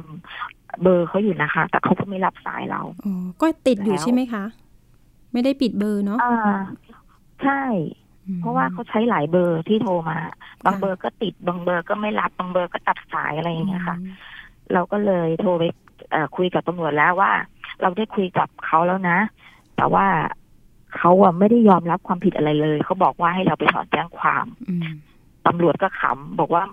[0.82, 4.44] เบอร์เขาอยู่นะคะ แต่เขาก็ไม่รับสายเราอ๋อก็ติดอยู่แล้วใช่ไหมคะ
[5.34, 6.62] ไม่ได้ปิดเบอร์เนาะอ่า
[7.44, 7.62] ใช่
[8.28, 10.18] อืมเพราะว่าเขาใช้หลายเบอร์ที่โทรมา
[10.66, 14.14] บางค่ะเบอร์ก็ติด บางเบอร์ก็ไม่รับ บางเบอร์ก็ตัดสายอะไรอย่างเงี้ยค่ะอืม
[14.74, 15.64] เราก็เลยโทรไป
[16.12, 17.32] เอ่อคุยกับตำรวจแล้วว่า
[17.82, 19.18] เราได้คุยกับเขาแล้วนะ
[19.76, 20.06] แต่ว่า
[20.98, 24.82] เขาอะไม่ได้ยอมรับความผิดอะไรเลย เขาบอกว่าให้เราไปถอนแจ้งความอืม
[25.48, 26.64] ตำรวจก็ขำบอกว่า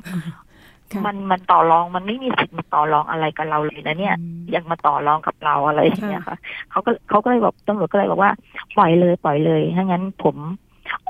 [0.92, 6.36] ค่ะมันมันต่อรองมันไม่มีสิทธิ์มาต่อรองอะไรกับเราเลยนะเนี่ยอืมยังมาต่อรองกับเราอะไรอย่างเงี้ยค่ะค่ะ
[6.70, 8.30] เขาก็เขาก็เลยบอกตำรวจก็เลยบอกว่า
[8.76, 10.36] ปล่อยเลย ปล่อยเลยถ้างั้นผม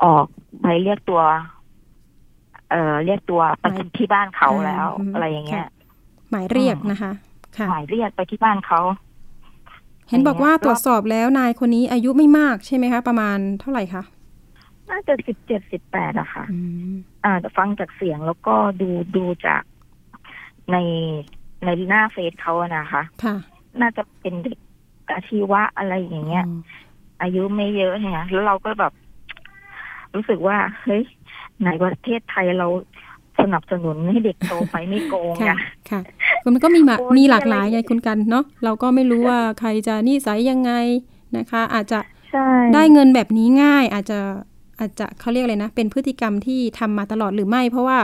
[0.05, 0.27] ออก
[0.63, 1.21] ไปเรียกตัว
[2.71, 5.71] เอ่อเรียกตัวไปที่บ้านเขาแล้วอืมอะไรอย่างเงี้ยค่ะ
[6.31, 7.13] หมายเรียกอืมนะคะ
[7.57, 8.81] ค่ะหมายเรียกไปที่บ้านเขา
[10.09, 14.03] เห็นบอกว่าอย่างเงี้ยตรวจสอบแล้วนายคนนี้อายุไม่มากใช่ไหมคะ ประมาณเท่าไหร่คะ
[14.91, 16.59] น่าจะสิบเจ็ดสิบแปดอะค่ะอื
[16.93, 19.63] มอ่าแต่ฟังจากเสียงแล้วก็ดูดูจาก
[20.73, 20.77] ใน
[21.65, 23.37] ในหน้าเฟซเขาอะนะคะ ค่ะ
[23.81, 24.59] น่าจะเป็นเด็ก
[25.11, 26.61] อาชีวะอะไรอย่างเงี้ยอ๋อ
[27.23, 28.93] อายุไม่เยอะเนี่ยแล้วเราก็แบบ
[30.15, 31.03] รู้สึกว่า เฮ้ย
[31.65, 32.69] ในประเทศไทยเรา
[33.45, 35.59] สนับสนุนให้เด็กโตไปไม่โกงค่ะอะ
[35.91, 36.01] ค่ะ
[36.55, 40.73] มันก็มีมาโอ้ยมีหลากหลายอะไรไงคุณกันเนาะเราก็ไม่รู้ว่าใครจะนิสัยยังไง
[41.37, 41.99] นะคะ อาจจะ
[42.31, 44.19] ใช่ได้เงินแบบนี้ง่าย อาจจะ
[44.81, 47.99] อาจจะเขาเรียกอะไรนะ เป็นพฤติกรรมที่ทำมาตลอดหรือไม่ เพราะว่า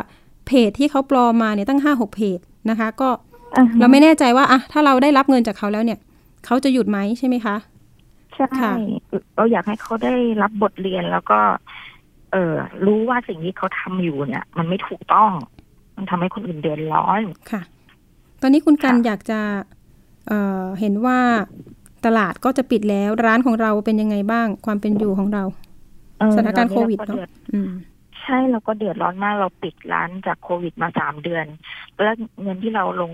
[0.47, 2.39] เพจที่เขาปลอมมาเนี่ยตั้งห้าหกเพจ
[2.71, 3.09] นะคะ ก็
[3.57, 5.99] อ่าฮะเราไม่แน่ใจว่าอะถ้าเราได้รับเงินจากเขาแล้วเนี่ย
[6.47, 7.57] เขาจะหยุดไหมใช่ไหมคะ
[8.35, 8.73] ใช่ค่ะ
[9.37, 11.39] เราอยากให้เขาได้รับบทเรียนแล้วก็
[12.33, 12.55] เออ
[12.87, 15.31] รู้ว่าสิ่งที่เขาทำอยู่เนี่ย มันไม่ถูกต้อง
[15.97, 17.63] มันทำให้คนอื่นเดือดร้อนค่ะ
[18.41, 19.41] ตอนนี้คุณกันค่ะอยากจะ
[20.29, 21.19] เอ่อเห็นว่า
[22.07, 25.45] ตลาดก็จะปิดแล้วร้านของเราเป็นยังไงบ้าง ความเป็นอยู่ของเรา
[26.19, 27.71] เออสถานการณ์โควิดเรเนาะเดืออืม
[28.23, 31.47] ใช่เราก็เดือดร้อนมากเราปิดร้านจากโควิดมาสามเดือน
[32.03, 33.13] แล้วเงินที่เราลง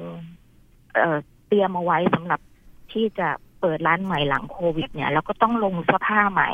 [0.95, 1.17] เอ่อ
[1.49, 2.41] เตรียมเอาไว้สำหรับ
[2.93, 3.29] ที่จะ
[3.61, 6.51] เปิดร้านใหม่หลังโควิด เนี่ยเราก็ต้องลงเสื้อผ้าใหม่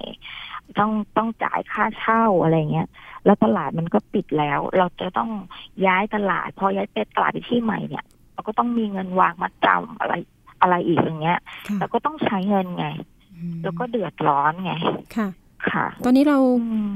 [0.78, 2.88] ต้องต้องจ่ายค่าเช่าอะไรเงี้ย
[3.24, 5.30] แล้วตลาดมันก็ปิดแล้ว เราจะต้อง
[5.86, 10.14] ย้ายตลาด พอย้ายไปตลาดไปที่ใหม่เนี่ย เราก็ต้องมีเงินวางมัดจำอะไร
[10.60, 12.86] อะไรอีกอย่างเงี้ยค่ะเราก็ต้องใช้เงินไง
[13.36, 14.72] อืมแล้วก็เดือดร้อนไง
[15.16, 15.28] ค่ะ
[15.70, 16.90] ค่ะ ตอนนี้เราอืม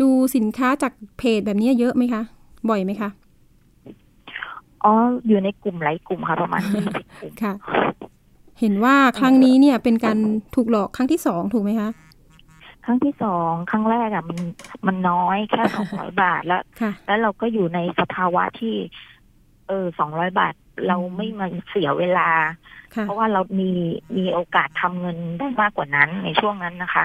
[0.00, 2.22] ดูสินค้าจากเพจแบบนี้เยอะไหมคะ
[2.70, 3.10] บ่อยไหมคะ
[4.84, 4.92] อ๋อ
[5.28, 7.52] อยู่ในกลุ่มหลายกลุ่มค่ะประมาณยี่สิบกลุ่มค่ะ
[8.60, 10.18] เห็นว่าครั้งนี้เนี่ยเป็นการ
[10.54, 11.88] ถูกหลอกครั้งที่สองถูกไหมคะ
[12.84, 14.38] ครั้งที่สองครั้งแรกอะมัน
[14.86, 18.74] มันน้อยแค่สองร้อยบาทแล้วค่ะแล้วเราก็อยู่ในสภาวะที่
[19.68, 20.54] เออสองร้อยบาท
[20.88, 22.28] เราไม่มาเสียเวลา
[22.94, 23.70] ค่ะเพราะว่าเรามี
[24.16, 27.04] มีโอกาสทำเงินได้มากกว่านั้นในช่วงนั้นนะคะ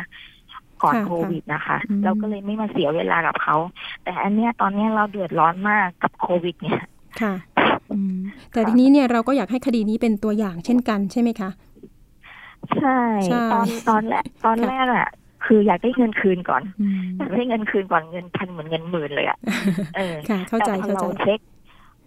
[0.83, 3.55] ก่อนค่ะโควิดนะคะอืมเราก็เลยไม่มาเสียเวลากับเขา
[4.03, 6.81] แต่อันเนี้ยตอนเนี้ยเราเดือดร้อนมากกับโควิด เนี่ย
[7.21, 7.33] ค่ะ
[7.91, 8.17] อืม
[8.53, 11.49] แต่ทีนี้เนี่ยเราก็อยากให้คดีนี้เป็นตัวอย่างเช่นกันใช่ไหมคะ
[12.77, 15.09] ใช่ใช่ตอนตอนแรกตอนค่ะแรกอะ
[15.45, 19.37] คืออยากได้เงินคืนก่อนอืมอยากได้เงินคืนก่อนเงินพันเหมือนเงินหมื่นเลยอะ
[19.95, 21.39] เออค่ะเข้าใจแต่พอเข้าใจเราเช็ค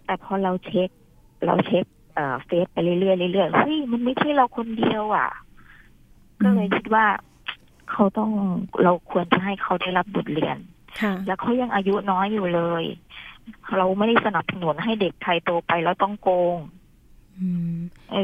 [0.04, 0.88] แต่พอเราเช็ค
[1.46, 5.30] เราเช็คเอ่อเฟซไปเรื่อยๆเรื่อยๆเฮ้ยมันไม่ใช่เราคนเดียวอะ
[6.42, 7.06] ก็เลยคิดว่า
[7.90, 8.30] เขาต้อง
[8.82, 10.56] เราควรจะให้เขาได้รับบทเรียน
[11.00, 12.84] ค่ะแล้วเขายังอายุน้อยอยู่เลย
[13.76, 16.77] เราไม่ได้สนับสนุนให้เด็กไทยโตไปแล้วต้องโกงอืมเออ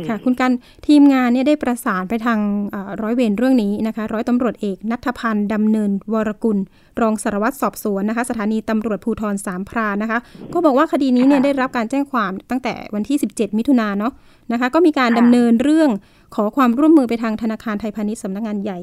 [0.09, 0.53] ค่ะ คุณกัน
[0.87, 2.39] ทีมงานเนี่ยได้ประสานไปทาง
[2.71, 6.59] เอ่อร้อยเวรเรื่องนี้นะคะ ร้อยตำรวจเอกนัทพันธ์ดำเนินวรกุล
[7.01, 10.19] รองสารวัตรสอบสวนนะคะ สถานีตำรวจภูธรสามพรานนะคะ
[10.53, 14.13] ก็บอกว่าคดีนี้เนี่ยได้รับการแจ้งความตั้งแต่วันที่ 17 มิถุนายนเนาะ
[14.53, 15.91] นะคะ ก็มีการดำเนินเรื่อง
[16.35, 18.79] ขอความร่วมมือไปทางธนาคารไทยพาณิชย์สำนักงานใหญ่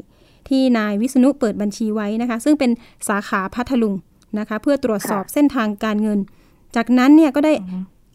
[0.49, 2.71] ที่นายวิษณุเปิดบัญชีไว้นะคะ ซึ่งเป็น
[3.07, 3.93] สาขาพัทลุง
[4.39, 6.19] นะคะ เพื่อตรวจสอบเส้นทางการเงิน
[6.75, 7.53] จากนั้นเนี่ยก็ได้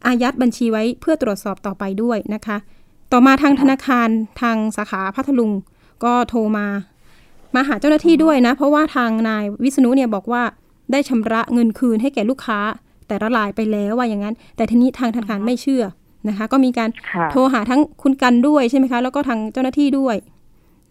[0.04, 2.56] อือฮึอายัดบัญชีไว้เพื่อตรวจสอบต่อไปด้วยนะคะ
[3.12, 4.08] ต่อมาทางธนาคาร
[4.42, 5.52] ทางสาขาพัทลุง
[6.04, 6.66] ก็โทรมา
[7.54, 10.42] มาหาเจ้าหน้าที่ด้วยนะ เพราะว่าทางนายวิษณุเนี่ยบอกว่า
[10.92, 12.58] ได้ชำระเงินคืนให้แก่ลูกค้า
[13.08, 15.84] แต่ละรายไปแล้วว่าอย่างนั้น แต่ทีนี้ทางธนาคารไม่เชื่อ
[16.28, 20.16] นะคะ ก็มีการค่ะโทรหาทั้งคุณกันด้วยใช่ไหมคะ แล้วก็ทางเจ้าหน้าที่ด้วย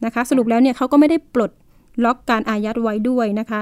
[0.05, 1.51] นะคะ สรุปแล้วเนี่ยเขาก็ไม่ได้ปลด
[2.05, 3.59] ล็อกการอายัดไว้ด้วยนะคะ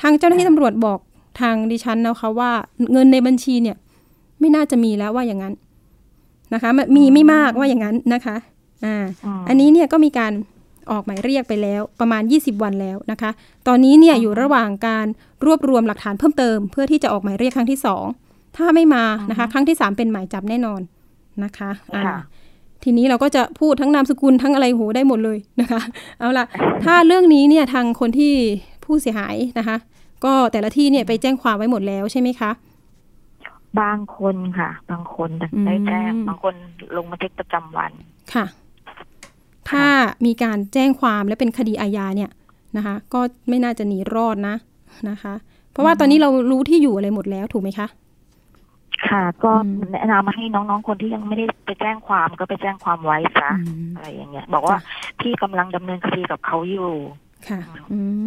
[0.00, 0.98] ทางเจ้าหน้าที่ตำรวจบอก
[1.40, 2.50] ทางดิฉันนะคะว่า
[2.92, 3.76] เงินในบัญชีเนี่ย
[4.40, 5.54] ไม่น่าจะมีแล้วว่าอย่างนั้น
[6.54, 8.36] นะคะมันมีไม่มากว่าอย่างนั้นนะคะ
[8.84, 10.32] อ่าอืมอันนี้เนี่ยก็มีการ
[10.90, 13.30] ออกหมายเรียกไปแล้วประมาณ 20 วันแล้วนะคะ
[13.68, 15.06] ตอนนี้เนี่ยอยู่ระหว่างการ
[15.46, 18.04] รวบรวมหลักฐานเพิ่มเติม เพื่อที่จะออกหมายเรียกครั้งที่สอง
[18.56, 20.80] ถ้าไม่มานะคะ ครั้งที่สามเป็นหมายจับแน่นอน
[21.44, 22.16] นะคะอ่าค่ะ
[22.82, 25.80] ทีนี้เราก็จะพูดทั้งนามสกุลทั้งอะไรโหได้หมดเลยนะคะ
[26.20, 26.44] เอาล่ะ
[26.84, 28.32] ถ้าเรื่องนี้เนี่ยทางคนที่
[28.84, 29.76] ผู้เสียหายนะคะ
[30.24, 32.50] ก็แต่ละที่เนี่ยไปแจ้งความไว้หมดแล้วใช่ไหมคะ
[33.80, 36.54] บางคนค่ะ บางคนอืมได้แจ้งบางคน
[36.96, 37.92] ลงบันทึกประจำวัน
[38.34, 38.46] ค่ะ
[39.70, 39.86] ถ้า
[40.26, 42.30] มีการแจ้งความและเป็นคดีอาญาเนี่ย
[42.76, 44.56] นะคะ ก็ไม่น่าจะหนีรอดนะ
[45.10, 45.34] นะคะ
[45.72, 47.88] เพราะว่าตอนนี้เรารู้ที่อยู่อะไรหมดแล้วถูกไหมคะ
[49.08, 54.78] ค่ะ ก็อืมแนะนำมาให้น้องๆคนที่ยังไม่ได้ไปแจ้งความก็ไปแจ้งความไว้ซะอืมอะไรอย่างเงี้ย บอกว่า
[55.20, 56.92] พี่กำลังดำเนินคดีกับเขาอยู่
[57.48, 57.60] ค่ะ
[57.92, 58.24] อืม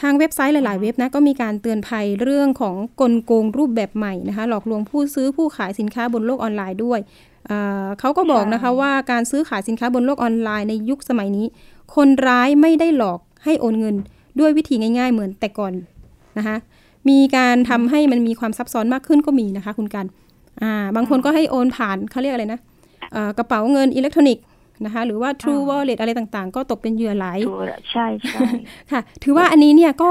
[0.00, 7.00] ทางเว็บไซต์หลาย ๆ เว็บนะก็มีการเตือนภัยเรื่องของกลโกงรูปแบบใหม่นะคะ หลอกลวงผู้ซื้อผู้ขายสินค้าบนโลกออนไลน์ด้วย
[7.46, 11.46] เอ่อเขาก็บอกนะคะว่าการซื้อขายสินค้าบนโลกออนไลน์ในยุคสมัยนี้
[11.94, 13.96] คนร้ายไม่ได้หลอกให้โอนเงิน
[14.40, 15.72] ด้วยวิธีง่าย ๆ เหมือนแต่ก่อน
[16.38, 16.56] นะคะ
[17.08, 20.06] มีการทำให้มันมีความซับซ้อนมากขึ้นก็มีนะคะ คุณกัน
[20.62, 22.60] อ่า บางคนก็ให้โอนผ่านเขาเรียกอะไรนะ
[23.12, 24.44] เอ่อกระเป๋าเงินอิเล็กทรอนิกส์
[24.84, 27.58] นะคะ หรือว่า True อ่า Wallet อะไรต่างๆ ก็ตกเป็นเหยื่อหลายถูก
[27.92, 28.48] ใช่ใช่
[28.92, 30.10] ค่ะ ถือว่าอันนี้เนี่ยก็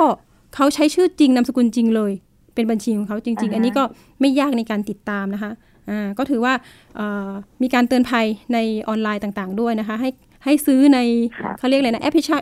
[0.56, 2.12] เขาใช้ชื่อจริงนามสกุลจริงเลย
[2.56, 3.84] เป็นบัญชีของเขาจริง ๆอ่าฮะอันนี้ก็
[4.21, 5.51] ไม่ยากในการติดตามนะคะ
[5.89, 6.54] อ่าก็ถือว่า
[6.95, 7.30] เอ่อ
[7.62, 10.10] มีการเตือนภัยในออนไลน์ต่างๆ ด้วยนะคะ ให้
[10.45, 10.99] ให้ซื้อใน
[11.39, 12.41] ค่ะเขาเรียกอะไรนะแอปพลิเคชัน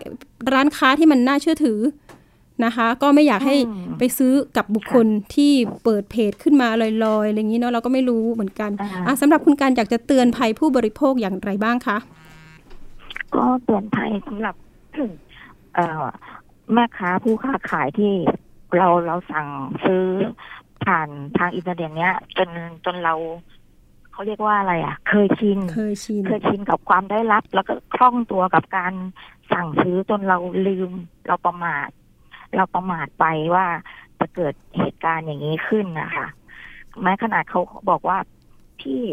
[0.54, 1.80] ร้านค้าที่มันน่าเชื่อถือ
[2.66, 5.52] นะคะ ก็ไม่อยากให้อืมไปซื้อกับบุคคลที่
[5.84, 6.92] เปิดเพจขึ้นมาลอ
[7.24, 11.98] ยๆอะไรอย่างนี้เนาะเราก็ไม่รู้เหมือนกันอ่าอะสำหรับคุณการอยากจะเตือนภัยผู้บริโภคอย่างไรบ้างคะ
[13.36, 14.56] ก็เตือนภัยสำหรับ
[15.76, 16.04] เอ่อ
[16.74, 18.14] แม่ค้าผู้ค้าขายที่
[18.78, 19.48] เราเราสั่ง
[19.86, 20.06] ซื้อ
[20.86, 22.50] ผ่านทางอินเทอร์เน็ตเนี้ย จน
[22.86, 23.16] จนเรา
[24.12, 28.94] เขาเรียกว่าอะไรอะ เคยชินเคยชินเคยชินกับความได้รับ แล้วก็คล่องตัวกับการ
[29.52, 30.90] สั่งซื้อจนเราลืม
[31.28, 31.90] เราประมาท
[32.56, 33.66] เราประมาทไปว่า
[34.20, 36.28] จะเกิดเหตุการณ์อย่างนี้ขึ้นนะคะ
[37.02, 38.18] แม้ขนาดเขาบอกว่า
[38.82, 39.04] พี่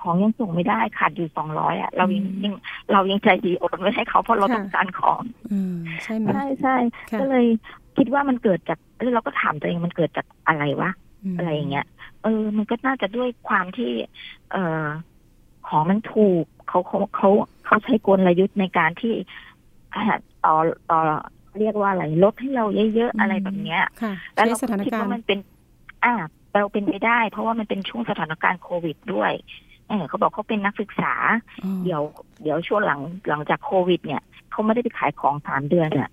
[0.00, 2.54] ของยังส่งไม่ได้ขาดอยู่สองร้อยอะเรายังอืมยัง
[2.92, 6.76] เรายังใจดีโอนไม่ให้เขาเพราะเราค่ะต้องการของอืมใช่ไหมใช่ใช่
[7.10, 7.46] ค่ะก็เลย
[7.96, 10.90] คิดว่ามันเกิดจากเออเราก็ถามตัวเองมันเกิดจากอะไรวะ
[11.34, 11.86] มอะไรอย่างเงี้ย
[12.22, 13.90] เออ มันก็น่าจะด้วยความที่
[14.52, 14.86] เออ
[15.68, 17.30] ของมันถูกเขาเขาเขา
[17.66, 19.14] เขาใช้กลยุทธ์ในการที่
[19.94, 20.02] อ่า
[20.44, 20.54] ต่อ
[20.90, 21.00] ต่อ
[21.58, 25.38] เรียกว่าอะไรลดให้เราเยอะๆอะไรแบบเนี้ยค่ะแล้วใช้เราสถานคิดการว่าณ์มันเป็น
[26.04, 26.14] อ่า
[26.54, 29.32] เราเป็นไปได้ เพราะว่ามันเป็นช่วงสถานการณ์โควิดด้วย
[29.88, 31.14] เออเขาบอกเขาเป็นนักศึกษา
[31.64, 32.02] อ๋อเดี๋ยว
[32.42, 36.10] เดี๋ยวช่วงหลังหลังจากโควิด เนี่ยเขาไม่ได้ไปขายของสามเดือนเนี่ย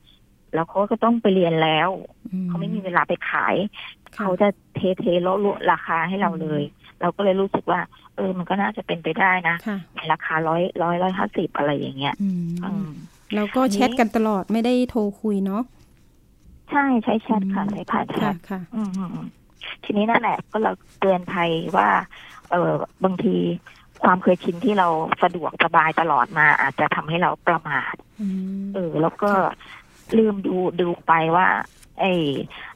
[0.54, 1.90] แล้วเขาก็ต้องไปเรียนแล้ว
[2.34, 3.56] อืเขาไม่มีเวลาไปขาย
[4.16, 6.64] ค่ะเขาจะเทเทลดลดราคาให้เราเลย
[7.02, 7.80] เราก็เลยรู้สึกว่า
[8.16, 12.30] เออ มันก็น่าจะเป็นไปได้นะค่ะในราคาร้อยร้อยร้อยห้าสิบอะไรอย่างเงี้ยอื
[12.64, 12.90] อืมม
[13.36, 15.64] แล้วก็แชทกันตลอดไม่ได้โทรคุยเนาะ
[16.70, 19.28] ใช่ใช้แชทค่ะอืมใช้ผ่านแชค่ะทค่ะอืมอืมอืม
[19.84, 21.90] ทีนี้นั่นแหละก็เราเตือนภัยว่า
[22.52, 23.36] เออบางที
[24.04, 24.88] ความเคยชินที่เรา
[25.24, 28.28] สะดวกสบายตลอดมา อาจจะทำให้เราประมาทอื
[28.60, 29.32] มเออ แล้วก็
[30.18, 31.48] ลืมดูดูไปว่า
[32.00, 32.06] ไอ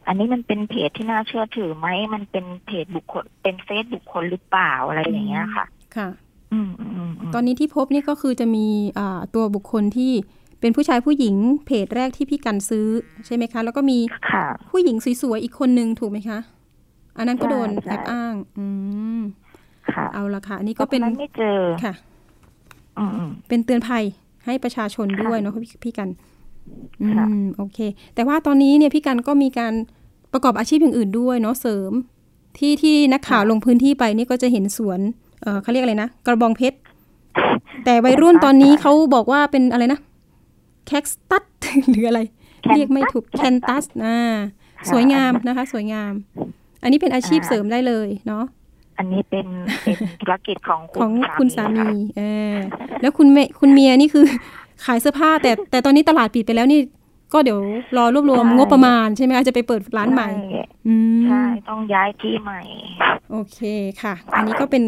[0.07, 6.09] อันนี้มันเป็นเพจที่น่าเชื่อถือไหมมันเป็นเพจบุคคล เป็นเฟซบุคคลหรือเปล่าอะไรอย่างเงี้ยค่ะ ค่ะ
[6.53, 8.65] อืมอืมอืมอืมตอนนี้ที่พบนี่ก็คือจะมี
[8.99, 10.11] อ่าตัวบุคคลที่
[10.63, 12.87] เป็นผู้ชายผู้หญิงเพจแรกที่พี่กันซื้อ
[13.25, 13.99] ใช่ไหมคะ แล้วก็มี
[14.31, 16.39] ค่ะผู้หญิงสวยๆอีกคนนึงถูกไหมคะ
[17.17, 18.65] อันนั้นก็โดนใช่ใช่แอบอ้าง อื
[19.19, 19.21] ม
[19.93, 21.93] ค่ะ เอาละค่ะ อันนี้ก็เป็นพราะฉะนั้นไม่เจอค่ะ
[22.97, 24.03] อืมอืมเป็นเตือนภัย
[24.45, 26.09] ให้ประชาชนด้วยค่ะเนาะพี่พี่กัน
[27.01, 27.79] อืค่ะมโอเค
[28.15, 29.73] แต่ว่าตอนนี้เนี่ยพี่กันก็มีการ
[30.33, 31.91] ประกอบอาชีพอย่างอื่นด้วยเนาะเสริม
[32.57, 34.99] ที่ที่นักข่าวลงพื้นที่ไปนี่ก็จะเห็นสวน
[35.41, 36.77] เออเขาเรียกอะไรนะกระบองเพชร
[37.85, 39.99] แต่วัยรุ่นตอนนี้เขาบอกว่าเป็นอะไรนะ
[40.87, 41.43] แคคตัส
[41.89, 42.19] หรืออะไร
[42.75, 44.17] เรียกไม่ถูกแคนตัสอ่า
[44.91, 46.13] สวยงามนะคะ สวยงาม
[46.83, 48.45] อันนี้เป็นอาชีพเสริมได้เลยเนาะ
[48.97, 49.47] อันนี้เป็น
[49.83, 52.21] เป็นธุรกิจของของคุณสามีค่ะเอ
[52.53, 52.55] อ
[53.01, 54.25] แล้วคุณเมคุณเมียนี่คือ
[54.85, 56.79] ขายเสื้อผ้าแต่แต่ตอนนี้ตลาดปิดไปแล้วนี่
[57.33, 57.59] ก็เดี๋ยว
[57.97, 62.59] รอรวบรวมงบประมาณใช่ไหมคะจะไปเปิดร้านใหม่ช่อืมใช่ ต้องย้ายที่ใหม่
[63.31, 63.59] โอเค
[64.01, 64.83] ค่ะ อันนี้ก็เป็น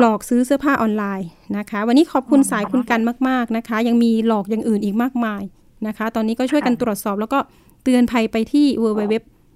[0.00, 5.42] หลอกซื้อเสื้อผ้าออนไลน์นะคะ วันนี้ขอบคุณสายคุณกันมาก ๆนะคะ ยังมีหลอกอย่างอื่นอีกมากมาย
[5.86, 7.38] นะคะ ตอนนี้ก็ช่วยกันค่ะตรวจสอบแล้วก็
[7.84, 9.14] เตือนภัยไปที่ www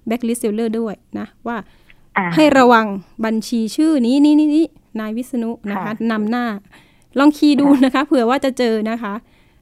[0.09, 1.57] backlist seller ด้วยนะว่า
[2.17, 2.85] อ่าให้ระวัง
[3.25, 4.65] บัญชีชื่อนี้นี่นี่นี่
[4.99, 6.45] นายวิษณุนะคะค่ะนำหน้า
[7.19, 9.13] ลองคีย์ดูนะคะ เผื่อว่าจะเจอนะคะ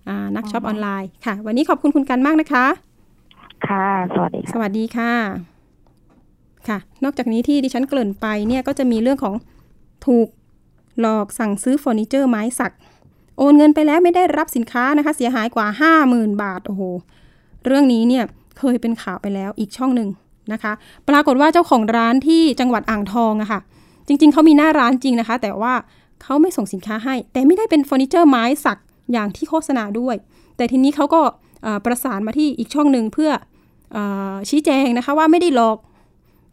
[0.10, 2.66] อ่านักช็อปออนไลน์ค่ะ วันนี้ขอบคุณคุณกันมากนะคะ
[3.68, 5.14] ค่ะ สวัสดีค่ะ สวัสดีค่ะ
[6.68, 9.36] ค่ะ นอกจากนี้ที่ดิฉันเกริ่นไปเนี่ยก็จะมีเรื่องของ
[10.06, 10.28] ถูก
[11.02, 12.74] หลอกสั่งซื้อเฟอร์นิเจอร์ไม้สัก
[13.38, 15.68] โอนเงินไปแล้วไม่ได้รับสินค้านะคะ เสียหายกว่า
[16.06, 16.82] 50,000 บาทโอ้โห
[17.66, 18.24] เรื่องนี้เนี่ย
[18.60, 20.10] เคยเป็นข่าวไปแล้วอีกช่องหนึ่ง
[20.54, 20.74] นะคะ
[21.10, 23.60] ปรากฏว่าเจ้าของร้านที่จังหวัดอ่างทองอะค่ะ
[24.08, 25.74] จริง ๆเขามีหน้าร้านจริงนะคะ แต่ว่า
[26.24, 28.78] เขาไม่ส่งสินค้าให้ แต่ไม่ได้เป็นเฟอร์นิเจอร์ไม้สัก
[29.12, 30.16] อย่างที่โฆษณาด้วย
[30.58, 31.22] แต่ทีนี้เขาก็
[31.86, 33.32] ประสานมาที่อีกช่องหนึ่งเพื่อ
[33.96, 33.98] อ
[34.32, 35.78] อชี้แจงนะคะว่าไม่ได้หลอก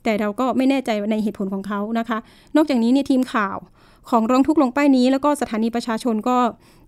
[0.05, 2.19] แต่เราก็ไม่แน่ใจในเหตุผลของเขานะคะ
[2.57, 3.57] นอกจากนี้เนี่ยทีมข่าว
[4.11, 6.37] ของร้องทุกข์ลงป้ายนี้ แล้วก็สถานีประชาชนก็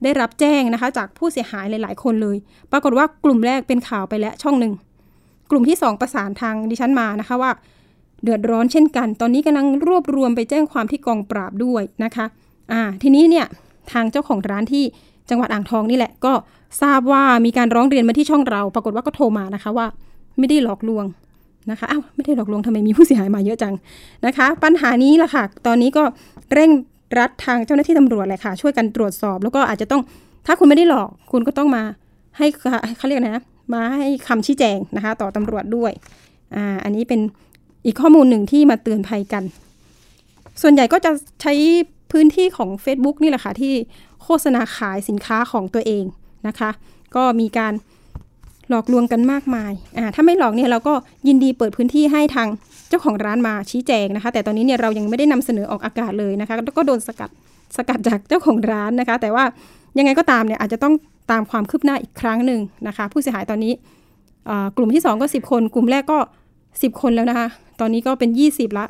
[0.02, 2.36] ได้รับแจ้งนะคะ จากผู้เสียหายหลาย ๆ คนเลย
[2.72, 4.72] ปรากฏว่ากลุ่มแรกเป็นข่าวไปแล้วช่องหนึ่ง
[5.50, 7.50] กลุ่มที่สองประสานทางดิฉันมานะคะว่า
[8.22, 12.26] เดือดร้อนเช่นกัน ตอนนี้กำลังรวบรวมไปแจ้งความที่กองปราบด้วยนะคะ
[12.72, 13.46] อ่าทีนี้เนี่ย
[13.92, 14.84] ทางเจ้าของร้านที่
[15.30, 16.32] จังหวัดอ่างทองนี่แหละก็
[16.82, 19.86] ทราบว่ามีการร้องเรียนมาที่ช่องเรา ปรากฏว่าก็โทรมานะคะว่า
[20.38, 21.04] ไม่ได้หลอกลวง
[21.70, 23.74] นะคะอ้าวไม่ได้หลอกลวงทำไมมีผู้เสียหายมาเยอะจัง
[24.26, 26.02] นะคะ ปัญหานี้ล่ะค่ะ ตอนนี้ก็
[26.52, 26.70] เร่ง
[27.18, 30.02] รัดทางเจ้าหน้าที่ตำรวจเลยค่ะ ช่วยกันตรวจสอบ แล้วก็อาจจะต้อง
[30.46, 31.82] ถ้าคุณไม่ได้หลอก คุณก็ต้องมา
[32.38, 32.46] ให้
[32.96, 35.92] เขาเรียกอะไรนะมาให้คำชี้แจงนะคะ ต่อตำรวจด้วย
[36.54, 37.20] อ่าอันนี้เป็น
[37.86, 39.44] อีกข้อมูลหนึ่งที่มาเตือนภัยกัน
[40.62, 41.10] ส่วนใหญ่ก็จะ
[41.42, 41.52] ใช้
[42.12, 43.74] พื้นที่ของ Facebook นี่แหละค่ะ ที่
[44.22, 46.04] โฆษณาขายสินค้าของตัวเอง
[46.48, 46.70] นะคะ
[47.16, 47.72] ก็มีการ
[48.68, 50.94] หลอกลวงกันมากมายอ่าถ้าไม่หลอกเนี่ยเราก็
[51.28, 52.48] ยินดีเปิดพื้นที่ให้ทาง
[52.88, 57.30] เจ้าของร้านมาชี้แจงนะคะ แต่ตอนนี้เนี่ยเรายังไม่ได้นำเสนอออกอากาศเลยนะคะแล้วก็โดนสกัด
[57.76, 59.44] สกัดจากเจ้าของร้านนะคะ แต่ว่า
[59.98, 60.94] ยังไงก็ตามเนี่ยอาจจะต้อง
[61.30, 63.72] ตามความคืบหน้าอีกครั้งหนึ่งนะคะ ผู้เสียหายตอนนี้
[64.76, 66.18] กลุ่มที่สองก็ 10 คน กลุ่มแรกก็
[66.62, 67.48] 10 คนแล้วนะคะ
[67.80, 68.86] ตอนนี้ก็เป็น 20 ละ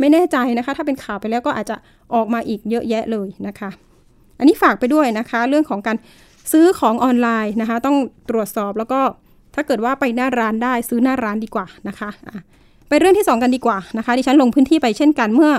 [0.00, 1.76] ไม่แน่ใจนะคะ ถ้าเป็นข่าวไปแล้วก็อาจจะ
[2.14, 3.70] ออกมาอีกเยอะแยะเลยนะคะ
[4.38, 5.96] อันนี้ฝากไปด้วยนะคะ เรื่องของการ
[6.52, 7.96] ซื้อของออนไลน์นะคะ ต้อง
[8.30, 9.00] ตรวจสอบแล้วก็
[9.54, 12.42] ถ้าเกิดว่าไปหน้าร้านได้ซื้อหน้าร้านดีกว่านะคะะ
[12.88, 15.52] ไปเรื่องที่ 2 กันดีกว่านะคะ ดิฉันลงพื้นที่ไปเช่นกันเมื่อ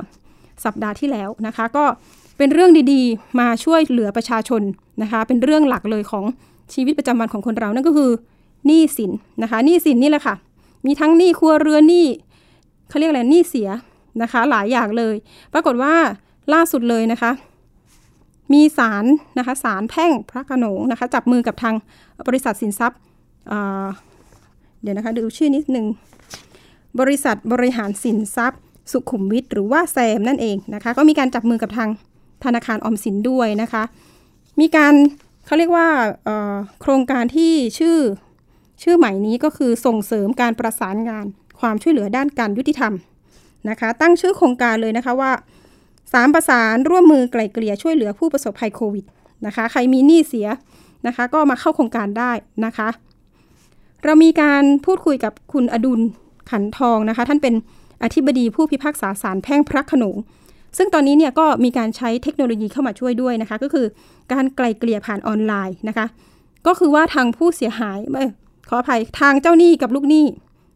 [0.66, 1.86] สัปดาห์ที่แล้วนะคะ ก็
[2.38, 4.62] เป็นเรื่องดีๆ มาช่วยเหลือประชาชน
[5.02, 6.26] นะคะ เป็นเรื่องหลักเลยของ
[6.74, 8.12] ชีวิตประจำวันของคนเรานั่นก็คือ
[8.66, 9.12] หนี้สิน
[9.42, 10.36] นะคะหนี้สินนี่แหละค่ะ
[10.86, 12.06] มีทั้งหนี้ครัวเรือนหนี้
[12.90, 13.70] เขาเรียกอะไรหนี้เสีย
[14.22, 15.16] นะคะ หลายอย่างเลย
[15.54, 15.94] ปรากฏว่า
[16.54, 17.32] ล่าสุดเลยนะคะ
[18.54, 19.06] มีศาล
[19.38, 21.76] นะคะศาลแพ่งพระโขนงนะคะ จับมือกับทาง
[22.28, 23.00] บริษัทสินทรัพย์
[23.50, 23.86] เอ่อ
[24.82, 25.86] เดี๋ยวนะคะดูชื่อนิดนึง
[27.00, 31.90] บริษัทบริหารสินทรัพย์ สุขุมวิทหรือว่าแซมนั่นเองนะคะ ก็มีการจับมือกับทาง
[32.44, 33.84] ธนาคารออมสินด้วยนะคะ
[34.60, 34.94] มีการ
[35.46, 35.88] เขาเรียกว่า
[36.82, 37.98] โครงการที่ชื่อ
[38.84, 41.26] ชื่อใหม่นี้ก็คือส่งเสริมการประสานงาน
[41.60, 42.94] ความช่วยเหลือด้านการยุติธรรม
[43.70, 45.32] นะคะ ตั้งชื่อโครงการเลยนะคะว่า
[46.14, 49.06] สามประสานร่วมมือไกล่เกลี่ยช่วยเหลือผู้ประสบภัยโควิด
[49.46, 50.48] นะคะใครมีหนี้เสีย
[51.08, 52.32] นะคะก็มาเข้าโครงการได้
[52.66, 52.90] นะคะ
[54.04, 56.02] เรามีการพูดคุยกับคุณอดุล
[56.52, 57.54] ขันทองนะคะ ท่านเป็น
[58.04, 60.16] อธิบดีผู้พิพากษาศาลแพ่งพระขนง
[60.78, 63.86] ซึ่งตอนนี้เนี่ยก็มีการใช้เทคโนโลยีเข้ามาช่วยด้วยนะคะ ก็คือ
[64.34, 66.06] การไกลเกลี่ยผ่านออนไลน์นะคะ
[66.68, 68.00] ก็คือว่าทางผู้เสียหาย
[68.70, 70.26] ขออภัยทางเจ้าหนี้กับลูกหนี้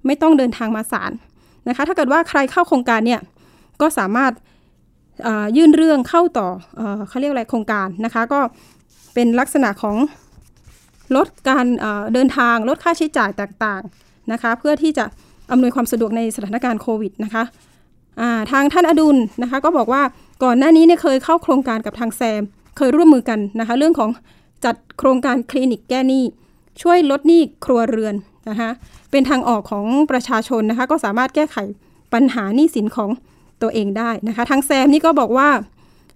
[0.06, 1.12] ไม่ต้องเดินทางมาศาล
[1.68, 3.22] นะคะ ถ้าเกิดว่าใครเข้าโครงการเนี่ย
[3.82, 4.32] ก็สามารถ
[5.58, 6.48] ยื่นเรื่องเข้าต่อ
[7.08, 8.40] เขาเรียกอะไรโครงการนะคะ ก็
[9.14, 9.96] เป็นลักษณะของ
[11.16, 11.66] ลดการ
[12.14, 15.06] เดินทางลดค่าใช้จ่ายต่างๆนะคะ เพื่อที่จะ
[15.52, 17.44] อำนวยความสะดวกในสถานการณ์โควิดนะคะ
[18.52, 20.02] ทางท่านอดุลนะคะก็บอกว่า
[20.44, 22.42] ก่อนหน้านี้เนี่ยเคยเข้าโครงการกับทางแซม
[22.78, 24.10] เคยร่วมมือกันนะคะเรื่องของ
[24.66, 26.24] จัดโครงการคลินิกแก้หนี้
[26.82, 28.16] ช่วยลดหนี้ครัวเรือน
[28.50, 28.70] นะคะ
[29.12, 31.58] เป็นทางออกของประชาชนนะคะก็สามารถแก้ไข
[32.14, 33.10] ปัญหาหนี้สินของ
[33.62, 35.50] ตัวเองได้นะคะทางแซมนี่ก็บอกว่า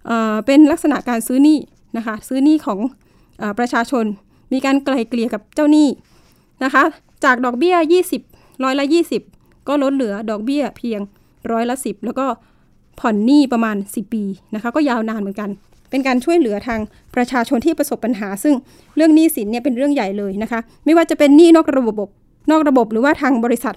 [0.06, 1.58] เเป็นลักษณะการซื้อหนี้
[1.98, 2.80] นะคะซื้อหนี้ของ
[3.42, 4.06] อประชาชน
[4.54, 5.88] มีการไกลเกลี่ยกับเจ้าหนี้
[6.63, 6.84] นะคะ
[7.24, 7.76] จากดอกเบี้ย
[8.13, 8.86] 20 ร้อยละ
[9.28, 11.00] 20 ก็ลดเหลือดอกเบี้ยเพียง
[11.52, 12.26] ร้อยละ 10 แล้วก็
[13.00, 14.24] ผ่อนหนี้ประมาณ 10 ปี
[14.56, 15.50] นะคะก็ยาวนานเหมือนกัน
[15.89, 16.80] เป็นการช่วยเหลือทาง
[17.15, 18.56] ประชาชนที่ประสบปัญหา ซึ่ง
[18.96, 22.10] เรื่องหนี้สินเนี่ยเป็นเรื่องใหญ่เลยนะคะ ไม่ว่าจะเป็นหนี้นอกระบบ
[22.52, 23.76] นอกระบบหรือว่าทางบริษัท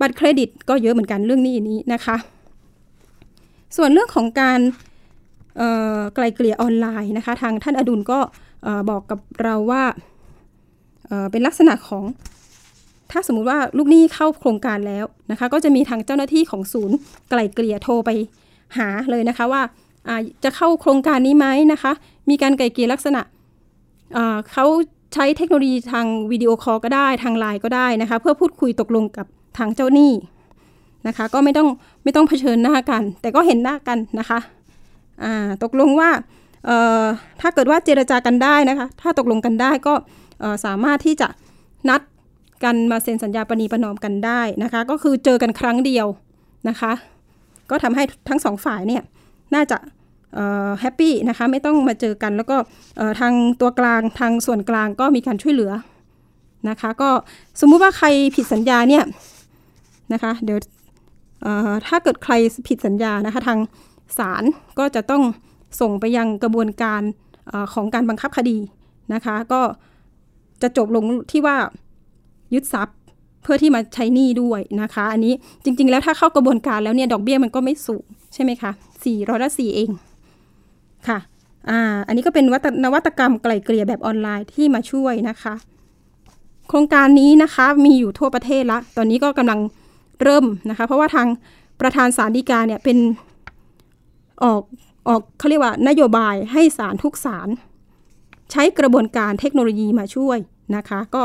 [0.00, 2.16] บัตรเครดิตก็เยอะเหมือนกันเรื่องหนี้นี้นะคะ
[3.76, 4.60] ส่วนเรื่องของการ
[6.14, 8.18] ไกลเกลี่ยออนไลน์นะคะ ทางท่านอดุลก็
[8.90, 9.82] บอกกับเราว่า
[11.30, 12.04] เป็นลักษณะของ
[13.12, 16.96] ถ้าสมมุติว่าลูกหนี้เข้าโครงการแล้วนะคะ ก็จะมีทางเจ้าหน้าที่ของศูนย์
[17.30, 18.10] ไกลเกลี่ยโทรไป
[18.76, 19.62] หาเลยนะคะว่า
[20.44, 21.92] จะเข้าโครงการนี้ไหมนะคะ
[22.30, 23.22] มีการไกลเกลี่ยลักษณะ
[24.52, 24.66] เขา
[25.14, 29.26] ใช้เทคโนโลยีทางวิดีโอคอลก็ได้ทางไลน์ก็ได้นะคะ เพื่อพูดคุยตกลงกับ
[29.58, 30.12] ทางเจ้าหนี้
[31.06, 31.68] นะคะ ก็ไม่ต้อง
[32.04, 34.38] ไม่ต้องเผชิญหน้ากัน แต่ก็เห็นหน้ากันนะคะ
[35.62, 36.10] ตกลงว่า
[37.40, 39.94] ถ้าเกิดว่าเจรจากันได้นะคะ ถ้าตกลงกันได้ก็
[40.64, 41.28] สามารถที่จะ
[41.88, 42.00] นัด
[42.64, 46.06] กันมาเซ็นสัญญาปณีประนอมกันได้นะคะ ก็คือเจอกันครั้งเดียว
[46.68, 46.92] นะคะ
[47.70, 49.02] ก็ทำให้ทั้งสองฝ่ายเนี่ย
[49.54, 49.76] น่าจะ
[50.80, 52.56] แฮปปี้นะคะไม่ต้องมาเจอกันแล้วก็
[53.20, 55.72] ทางตัวกลางทางส่วนกลางก็มีการช่วยเหลือ
[56.68, 57.10] นะคะ ก็
[57.60, 59.04] สมมุติว่าใครผิดสัญญาเนี่ย
[60.12, 60.58] นะคะเดี๋ยว
[61.86, 62.34] ถ้าเกิดใคร
[62.68, 63.58] ผิดสัญญานะคะทาง
[64.18, 64.44] ศาล
[64.78, 65.22] ก็จะต้อง
[65.80, 67.02] ส่งไปยังกระบวนการ
[67.52, 68.58] อของการบังคับคดี
[69.14, 69.60] นะคะ ก็
[70.62, 71.56] จะจบลงที่ว่า
[72.54, 72.96] ยึดทรัพย์
[73.42, 75.34] เพื่อที่มาใช้หนี้ด้วยนะคะ อันนี้
[75.64, 78.70] จริง ๆ แล้วถ้าเข้ากระบวนการแล้วเนี่ยดอกเบี้ยมันก็ไม่สูงใช่ไหมคะ
[79.04, 79.90] สี่ร้อยละสี่เอง
[81.08, 81.18] ค่ะ
[81.70, 82.44] อ่าอันนี้ก็เป็น
[82.84, 85.54] นวัตกรรมไกลเกลี่ยแบบออนไลน์ที่มาช่วยนะคะ
[86.68, 89.60] โครงการนี้นะคะมีอยู่ทั่วประเทศละ ตอนนี้ก็กำลัง
[90.22, 91.28] เริ่มนะคะ เพราะว่าทาง
[91.80, 92.98] ประธานสารดีกาเนี่ยเป็น
[94.44, 94.62] ออก
[95.08, 97.48] ออกเขาเรียกว่านโยบายให้ศาลทุกศาล
[98.52, 100.38] ใช้กระบวนการเทคโนโลยีมาช่วย
[100.76, 101.24] นะคะ ก็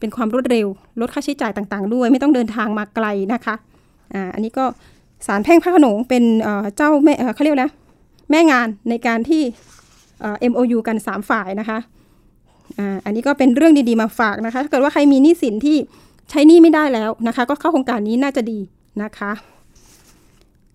[0.00, 0.66] เป็นความรวดเร็ว
[1.00, 3.54] ลดค่าใช้จ่ายต่างๆ ด้วย ไม่ต้องเดินทางมาไกลนะคะ
[4.14, 4.64] อ่าอันนี้ก็
[5.26, 6.24] ศาลแพ่งพระขนงเป็น
[6.76, 7.70] เจ้าแม่เขาเรียกนะ
[8.30, 9.42] แม่งานในการที่
[10.50, 11.78] MOU กัน 3 ฝ่ายนะคะ
[13.04, 15.76] อันนี้ก็เป็นเรื่องดีๆมาฝากนะคะถ้าเกิดว่าใครมีหนี้สินที่
[16.30, 18.58] ใช้หนี้ไม่ได้แล้วนะคะ ก็เข้าโครงการนี้น่าจะดี
[19.02, 19.32] นะคะ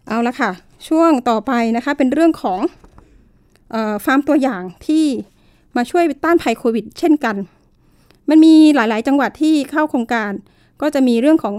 [0.07, 0.51] เอาละค่ะ
[0.87, 2.59] ช่วงต่อไปนะคะเป็นเรื่องของ
[3.73, 5.05] อฟาร์มตัวอย่างที่
[5.77, 7.35] มาช่วยต้านภัยโควิด เช่นกัน
[8.31, 10.31] มันมีหลาย ๆ จังหวัดที่เข้าโครงการ
[10.81, 11.55] ก็จะมีเรื่องของ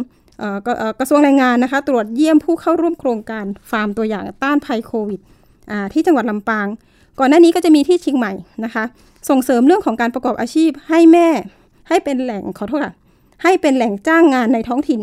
[0.99, 5.21] กระทรวงแรงงานนะคะ ตรวจเยี่ยมผู้เข้าร่วมโครงการฟาร์มตัวอย่างต้านภัยโควิด
[5.93, 6.67] ที่จังหวัดลำปาง
[7.19, 8.33] ก่อนหน้านี้ก็จะมีที่เชียงใหม่
[8.65, 8.85] นะคะ
[9.29, 11.29] ส่งเสริมเรื่องของการประกอบอาชีพให้แม่
[11.89, 12.95] ให้เป็นแหล่งขอโทษค่ะ
[13.43, 15.01] ให้เป็นแหล่งจ้างงานในท้องถิ่น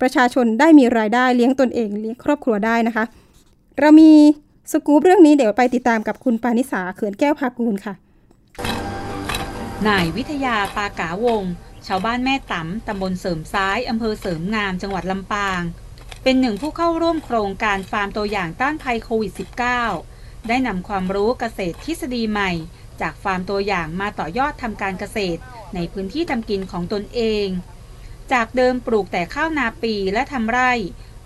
[0.00, 3.04] ประชาชนได้มีรายได้เลี้ยงตนเองเลี้ยงครอบครัวได้นะคะ
[3.80, 4.10] เรามี
[4.72, 7.94] สกู๊ปเรื่องนี้เดี๋ยวไปติดตามกับคุณปานิสาเขื่อนแก้วภากูลค่ะ
[9.88, 11.44] นายวิทยาปากาวง
[11.86, 15.62] ชาวบ้านแม่ตำตำบลเสริมซ้ายอำเภอเสริมงามจังหวัดลำปาง
[16.22, 19.32] เป็นหนึ่งผู้เข้าร่วมโครงการฟาร์มตัวอย่างต้านภัยโควิด
[19.90, 22.50] -19 ได้นำความรู้เกษตรทฤษฎีใหม่
[23.00, 25.40] จากฟาร์มตัวอย่างมาต่อยอดทำการเกษตร
[25.74, 27.46] ในพื้นที่ทำกินของตนเอง
[28.32, 30.72] จากเดิมปลูกแต่ข้าวนาปีและทำไร่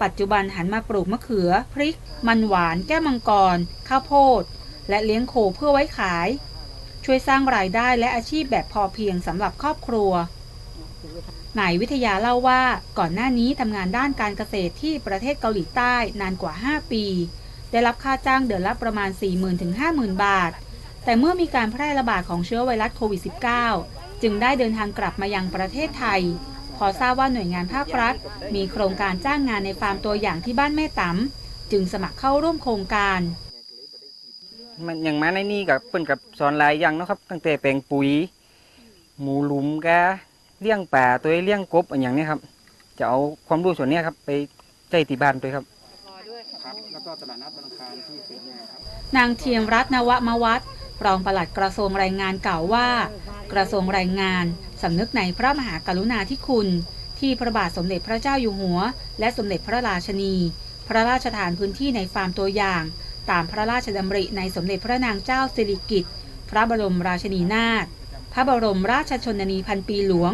[0.03, 1.97] ปัจจุบันหันมาปลูกมะเขือ พริก
[2.29, 3.57] มันหวาน แก้วมังกร
[3.89, 4.43] ข้าวโพด
[4.89, 6.29] และเลี้ยงโคเพื่อไว้ขาย
[7.11, 10.11] ช่วยสร้างรายได้และอาชีพแบบพอเพียงสำหรับครอบครัว
[11.59, 12.63] นายวิทยาเล่าว่า
[12.99, 17.05] ก่อนหน้านี้ทำงานด้านการเกษตรที่ประเทศเกาหลีใต้นานกว่า 5 ปี
[17.71, 20.53] ได้รับค่าจ้างเดือนละประมาณ 40,000ถึง50,000 บาท
[21.05, 23.21] แต่เมื่อมีการแพร่ระบาดของเชื้อไวรัสโควิด
[23.71, 26.23] -19 จึงได้เดินทางกลับมายังประเทศไทย
[26.77, 28.15] พอทราบว่าหน่วยงานภาครัฐ
[28.55, 33.21] มีโครงการจ้างงานในฟาร์มตัวอย่างที่บ้านแม่ต๋ำจึงสมัครเข้าร่วมโครงการ
[34.87, 38.09] มันอย่างมาในนี่กับเปิ้นกับสอนหลายอย่างนะครับ ตั้งแต่แปลงปุ๋ย
[39.21, 40.01] หมูหลุมกะ
[40.61, 42.41] เลี้ยงป่าตัวเลี้ยงกบอย่างนี้ครับ
[42.99, 44.31] จะเอาความรู้ส่วนนี้ครับ ไป
[44.91, 45.65] ใจตีบ้านด้วยครับ
[46.65, 48.81] ครับแล้วก็ตลาดนัดบางคารที่เป็นไงครับ
[49.17, 50.65] นางเทียมรัตนวมวัตร
[51.05, 52.89] รองปลัดกระทรวงแรงงานกล่าวว่า
[53.53, 54.45] กระทรวงแรงงาน
[54.83, 56.69] สำนึกในพระมหากรุณาธิคุณ
[57.19, 58.79] ที่พระบาทสมเด็จพระเจ้าอยู่หัว
[59.19, 60.35] และสมเด็จพระราชนี
[60.89, 62.83] พระราชทานพื้นที่ในฟาร์มตัวอย่าง
[63.31, 66.13] ตามพระราชดำริในสมเด็จพระนางเจ้าสิริกิติ์
[66.51, 67.87] พระบรมราชินีนาถ
[68.33, 70.33] พระบรมราชชนนีพันปีหลวง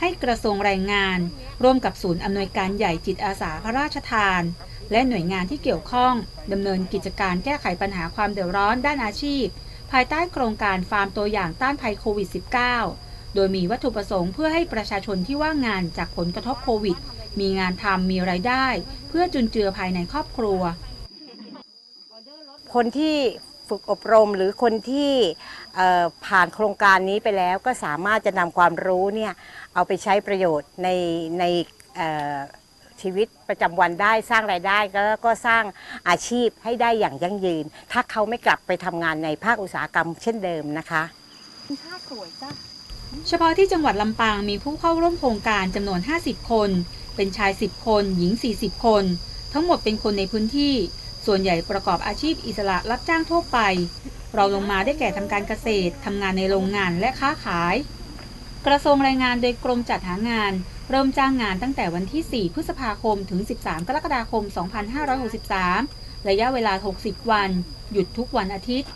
[0.00, 1.18] ให้กระทรวงแรงงาน
[1.62, 4.42] ร่วมกับศูนย์อำนวยการใหญ่จิตอาสาพระราชทาน
[4.90, 6.14] และหน่วยงานที่เกี่ยวข้อง
[6.52, 9.44] ดำเนินกิจการแก้ไขปัญหาความเดือดร้อนด้านอาชีพ
[9.92, 12.28] ภายใต้โครงการฟาร์มตัวอย่างต้านภัยโควิด
[12.82, 16.96] -19 โดยมีวัตถุประสงค์เพื่อให้ประชาชนที่ว่างงานจากผลกระทบโควิด
[17.40, 18.66] มีงานทำมีไรายได้
[19.08, 20.60] เพื่อจุนเจือภายในครอบครัว
[22.74, 23.16] คนที่
[23.68, 25.12] ฝึกอบรมหรือคนที่
[26.26, 29.32] ผ่านโครงการนี้ไปแล้วก็สามารถจะนำความรู้เนี่ย
[29.74, 30.88] เอาไปใช้ประโยชน์ใน
[31.40, 31.44] ใน
[33.02, 35.64] ชีวิตประจำวันได้สร้างรายได้แล้วก็สร้าง
[36.08, 41.02] อาชีพให้ได้อย่างยั่งยืน ถ้าเขาไม่กลับไปทำงานในภาคอุตสาหกรรมเช่นเดิมนะคะ
[43.28, 46.70] เฉพาะที่จังหวัดลำปางมีผู้เข้าร่วมโครงการจำนวน 50 คน
[47.16, 49.04] เป็นชาย 10 คน หญิง 40 คน
[49.52, 50.74] ทั้งหมดเป็นคนในพื้นที่
[51.26, 53.58] ส่วนใหญ่ประกอบอาชีพอิสระรับจ้างทั่วไป
[54.34, 57.76] เราลงมาได้แก่ทำการเกษตรทำงานในโรงงานและค้าขาย
[58.66, 60.52] กระทรวงแรงงานโดยกรมจัดหางาน
[60.90, 64.44] เริ่มจ้างงานตั้งแต่วันที่ 4 พฤษภาคมถึง 13 กรกฎาคม
[65.50, 66.72] 2563 ระยะเวลา
[67.02, 67.50] 60 วัน
[67.92, 68.90] หยุดทุกวันอาทิตย์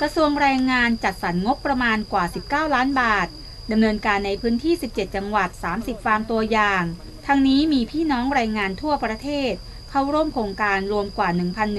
[0.00, 3.26] กระทรวงแรงงานจัดสรรงบประมาณกว่า 19 ล้านบาท
[3.72, 6.82] ดำเนินการในพื้นที่ 17 จังหวัด 30 ฟาร์มตัวอย่าง
[7.30, 9.52] ทั้งนี้มีพี่น้องแรงงานทั่วประเทศ
[9.90, 11.28] เข้าร่วมโครงการรวมกว่า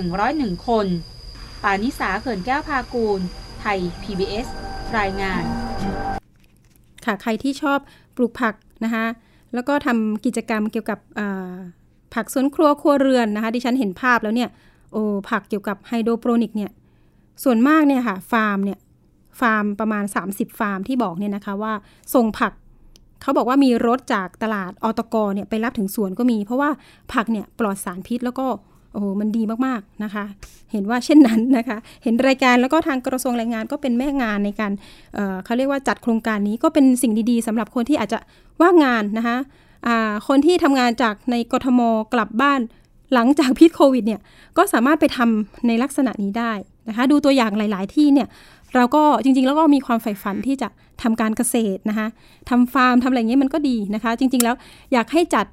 [0.10, 0.88] 1,101 คน
[1.64, 3.20] ปานิสาเขื่อนแก้วพากูล
[3.60, 4.48] ไทย PBS
[4.98, 5.44] รายงาน
[7.06, 7.80] ค่ะ ใครที่ชอบ
[8.16, 9.06] ปลูกผักนะคะ
[9.54, 11.00] แล้วก็ทำกิจกรรมเกี่ยวกับ
[12.14, 14.50] ผักสวนครัวครัวเรือนนะคะดิฉันเห็นภาพแล้วเนี่ย
[14.94, 16.72] โอ้ผักเกี่ยวกับไฮโดรโปรนิกเนี่ย
[17.44, 18.80] ส่วนมากเนี่ยค่ะฟาร์มเนี่ย
[19.40, 21.74] ฟาร์มประมาณ 30 ฟาร์มที่บอกเนี่ยนะคะว่า
[22.16, 22.54] ส่งผัก
[23.22, 26.70] เขาบอกว่ามีรถจากตลาด อ.ต.ก.เนี่ยไปรับถึงสวนก็มี เพราะว่า
[27.14, 28.46] ผักเนี่ยปลอดสารพิษแล้วก็
[28.94, 30.24] โอ้โหมันดีมากๆนะคะ
[30.72, 34.72] เห็นว่าเช่นนั้นนะคะ เห็นรายการแล้วก็ทางกระทรวงแรงงานก็เป็นแม่งานในการ
[35.14, 38.20] เเขาเรียกว่าจัดโครงการนี้ก็เป็นสิ่งดีๆสำหรับคนที่อาจจะ
[38.62, 39.38] ว่างงานนะคะ
[40.28, 41.80] คนที่ทำงานจากในกทม
[42.14, 42.60] กลับบ้าน
[43.14, 44.22] หลังจากพิษโควิดเนี่ย
[44.58, 46.52] ก็สามารถไปทำในลักษณะนี้ได้
[46.90, 48.28] นะคะ ดูตัวอย่างหลาย ๆ ที่เนี่ย
[48.76, 50.68] เราก็จริงๆ แล้วก็มีความใฝ่ฝันที่จะ
[51.04, 52.08] ทำการเกษตรนะคะ
[52.50, 54.56] ทำฟาร์มทำอะไรเงี้ยมันก็ดีนะคะ จริง ๆ แล้ว
[54.94, 55.46] อยากให้จัด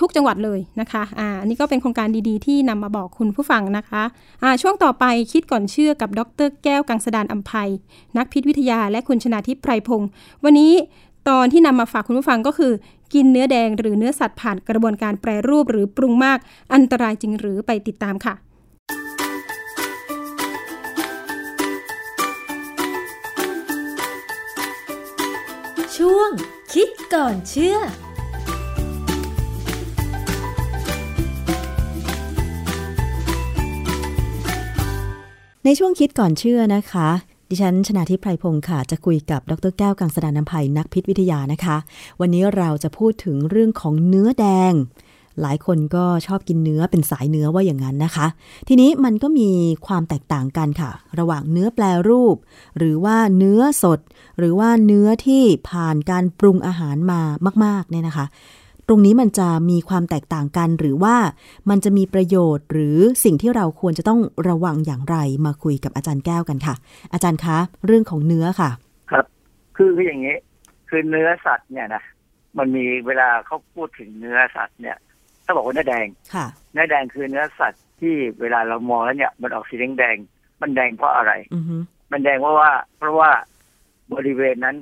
[0.00, 4.02] ทุกจังหวัดเลยนะคะ อ่าอันนี้ก็เป็นโครงการดีๆ ที่นำมาบอกคุณผู้ฟังนะคะ
[4.42, 7.70] อ่า ช่วงต่อไปคิดก่อนเชื่อกับดรแก้วกังสดานอัมภัย
[8.16, 10.08] นักพิษวิทยาและคุณชนาทิพย์ไพรพงศ์
[10.44, 10.72] วันนี้
[11.28, 12.72] ตอนที่นำมาฝากคุณผู้ฟังก็คือ
[13.14, 16.38] กินเนื้อแดงหรือเนื้อสัตว์ผ่านกระบวนการแปรรูปหรือปรุงมาก
[16.74, 18.34] อันตรายจริงหรือไปติดตามค่ะ
[26.06, 26.32] ช่วง
[26.74, 27.76] คิดก่อนเชื่อ
[35.64, 37.08] ในช่วงคิดก่อนเชื่อนะคะ
[37.50, 41.76] ดิฉันชนาทิพไพรพงศ์ค่ะ จะคุยกับดรแก้วกังสดานนภัยนักพิษวิทยานะคะ
[42.20, 44.72] วันนี้เราจะพูดถึงเรื่องของเนื้อแดง
[45.42, 48.26] หลายคนก็ชอบกินเนื้อเป็นสายเนื้อว่าอย่างนั้นนะคะ
[48.68, 49.50] ทีนี้มันก็มี
[49.86, 52.36] ความแตกต่างกันค่ะ ระหว่างเนื้อแปลรูป
[52.78, 54.00] หรือว่าเนื้อสด
[54.38, 57.20] หรือว่าเนื้อที่ผ่านการปรุงอาหารมา
[57.64, 58.26] มากๆเนี่ยนะคะ
[58.88, 61.16] ตรงนี้มันจะมีความแตกต่างกันหรือว่า
[61.70, 65.16] มันจะมีประโยชน์หรือสิ่งที่เราควรจะต้องระวังอย่างไร
[65.46, 66.74] มาคุยกับอาจารย์แก้วกันค่ะ
[67.12, 67.56] อาจารย์คะ
[67.86, 68.70] เรื่องของเนื้อค่ะ
[69.10, 69.24] ครับ
[69.76, 70.36] คือคืออย่างนี้
[70.88, 72.02] คือเนื้อสัตว์เนี่ยนะ
[72.58, 74.96] มันมีเวลาเขาพูดถึงเนื้อสัตว์เนี่ย
[75.44, 81.76] ถ้าบอกว่าเนื้อแดงค่ะเนื้อแดงคือเนื้อสัตว์ที่เวลาเรามองแล้วเนี่ย มันออกสีแดงๆมันแดงเพราะอะไรอือฮึ
[82.12, 83.30] มันแดงเพราะว่า เพราะว่า
[84.14, 84.76] บริเวณนั้น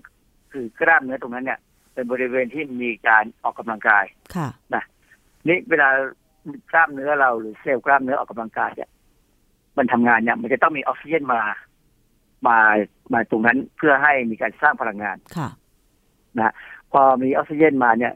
[0.52, 1.58] คือกล้ามเนื้อตรงนั้นเนี่ย
[1.94, 4.04] เป็นบริเวณที่มีการออกกำลังกาย
[4.36, 4.48] ค่ะ
[5.48, 5.88] นี่เวลา
[6.72, 8.90] กล้ามเนื้อเราหรือเซลล์กล้ามเนื้อออกกำลังกายเนี่ย
[9.76, 11.40] มันทำงานเนี่ย มันจะต้องมีออกซิเจนมา
[12.46, 12.58] มา
[13.12, 15.48] มาตรงนั้นเพื่อให้มีการสร้างพลังงานค่ะ
[16.38, 16.54] นะ
[16.92, 18.12] พอมีออกซิเจนมาเนี่ย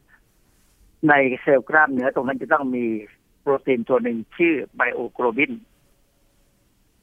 [1.08, 2.84] ในเซลล์กล้ามเนื้อตรงนั้นจะต้องมี
[3.40, 5.52] โปรตีนตัวหนึ่งชื่อไมโอโกลบิน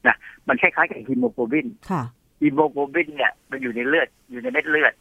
[0.06, 0.16] นะ
[0.48, 2.02] มันคล้ายๆกับฮีโมโกลบินค่ะ
[2.42, 4.92] ฮีโมโกลบินเนี่ย มันอยู่ในเลือดอยู่ในเม็ดเลือด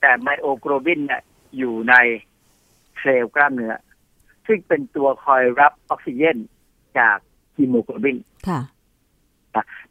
[0.00, 1.22] แต่ไมโอโกลบินเนี่ย
[1.58, 1.94] อยู่ใน
[3.00, 3.74] เซลล์กล้ามเนื้อ
[4.46, 6.36] ซึ่งเป็นตัวคอยรับออกซิเจน
[6.98, 7.18] จาก
[7.56, 8.16] ฮีโมโกลบิน
[8.48, 8.60] ค่ะ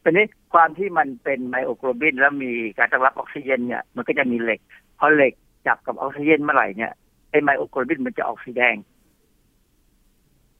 [0.01, 4.59] เป็นนี้ความที่มันเป็นไมโอโกลบินแล้วมีการต้อนรับออกซิเจนเนี่ย มันก็จะมีเหล็ก
[4.99, 5.33] พอเหล็ก
[5.67, 6.93] จับกับออกซิเจนเมื่อไหร่เนี่ย
[7.29, 8.75] ไอไมโอโกลบินมันจะออกสีแดง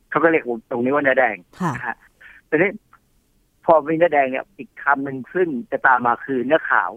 [0.10, 1.98] เขาก็เรียกตรงนี้ว่าเนื้อแดงค่ะนะฮะ
[2.48, 2.70] แต่นี้
[3.66, 6.92] พพอมีเนื้อแดงเนี่ยอีกคำหนึ่งซึ่งจะตามมาคือเนื้อขาว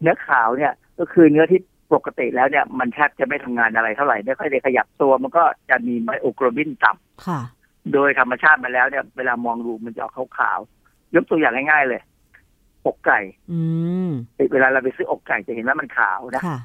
[0.00, 1.60] เนื้อขาวเนี่ย ก็คือเนื้อที่
[1.94, 7.40] ปกติแล้วเนี่ย มันแทบจะไม่ทำงานอะไรเท่าไหร่ไม่ค่อยได้ขยับตัว มันก็จะมีไมโอโกลบินต่ำค่ะ
[7.92, 12.02] โดยธรรมชาติมาแล้วเนี่ย เวลามองดูมันจะออกขาวๆยกตัวอย่างง่ายๆเลย
[12.86, 13.20] อกไก่
[13.52, 13.60] อื
[14.08, 14.10] ม
[14.52, 16.58] เวลาเราไปซื้ออกไก่จะเห็นว่ามันขาวนะค่ะ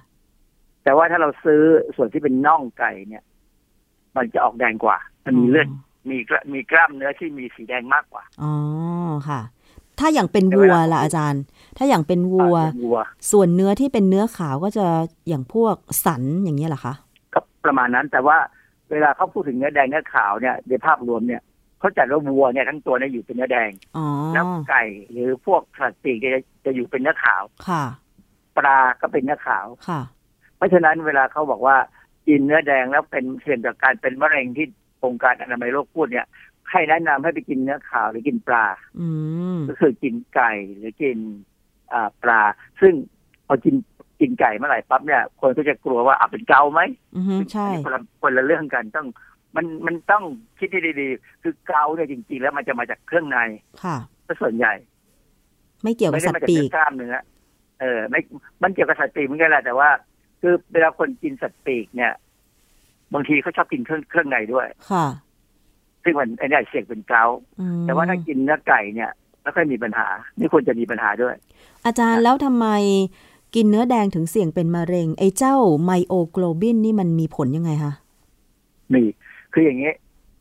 [0.84, 1.62] แต่ว่าถ้าเราซื้อ
[1.96, 3.24] ส่วนที่เป็นน่องไก่เนี่ย
[4.16, 5.68] มันจะออกแดงกว่า มันมีเลือด
[6.10, 8.54] มีกระมีกล้ามเนื้อที่มีสีแดงมากกว่าอ๋อ
[9.30, 9.42] ค่ะ
[10.00, 11.44] ถ้าอย่างเป็นวัวล่ะอาจารย์
[11.78, 13.00] ถ้าอย่างเป็นวัวอ่าเป็นวัว
[13.32, 14.86] ส่วนเนื้อที่เป็นเนื้อขาวก็จะ
[15.28, 15.76] อย่างพวก
[16.06, 16.94] สันอย่างนี้ยเหรอคะ
[17.34, 18.38] ก็ประมาณนั้นแต่ว่า
[18.92, 21.42] เวลาเขาพูดถึงเนื้อแดงเนื้อขาวเนี่ยในภาพรวมเนี่ย
[21.80, 27.84] เขาจัดว่าวัวเนี่ยทั้งตัวเนี่ยอยู่เป็นเนื้อแดงอ๋อแล้วไก่หรือพวกสัตว์ปีกเนี่ยจะอยู่เป็นเนื้อขาวค่ะ
[28.58, 30.02] ปลาก็เป็นเนื้อขาวค่ะ
[30.62, 31.78] เพราะฉะนั้นเวลาเขาบอกว่า
[32.28, 34.68] กินเนื้อแดงแล้วเป็นเสี่ยงต่อการเป็นมะเร็งที่
[35.04, 36.28] องค์การอนามัยโลกพูดเนี่ย
[36.72, 38.66] ให้แนะนำให้ไปกินเนื้อขาวหรือกินปลา
[39.00, 39.08] อื
[39.56, 41.18] มก็คือกินไก่หรือกิน
[41.94, 42.42] อ่าปลา
[42.82, 42.94] ซึ่ง
[43.48, 43.76] พอกิน
[44.20, 46.82] กินไก่เมื่อไหร่ปั๊บเนี่ยคนก็จะกลัวว่าอาเป็นเกาไหม
[47.16, 49.08] อือฮึใช่อันนี้คนละคนละเรื่องกันต้อง
[49.56, 50.24] มันมันต้อง
[50.60, 53.38] คิดให้ดีๆ คือเกาเนี่ยจริง ๆ แล้วมันจะมาจากเครื่องใน
[53.84, 53.98] ค่ะ
[54.28, 54.74] ก็ส่วนใหญ่
[55.84, 57.16] ไม่เกี่ยวกัไม่บได้สัตมาว์จากปีเนื้อกกล้ามเนื้อ
[57.82, 58.20] เออไม่
[58.64, 59.90] มันเกี่ยวกับสัตว์ปีกเหมือนกันแหละแต่ว่า
[60.42, 62.14] คือเวลาคนกินสัตว์ปีกเนี่ย
[63.14, 65.06] บางทีเขาชอบกินเครื่องเครื่องในด้วย ค่ะ
[66.04, 69.12] ซึ่งมันไอ้เนี่ยเสี่ยงเป็นเกาต์อืมแต่ว่าถ้ากินเนื้อไก่เนี่ย
[69.42, 71.36] ไม่ค่อยมีปัญหา ไม่ควรจะมีปัญหาด้วย
[71.86, 72.68] อาจารย์แล้วทำไม
[73.56, 77.94] กินเนื้อแดงถึงเสี่ยงเป็นมะเร็ง ไอ้เจ้าไมโอโกลบินนี่มันมีผลยังไงคะ
[78.94, 79.04] มี
[79.54, 79.92] คืออย่างนี้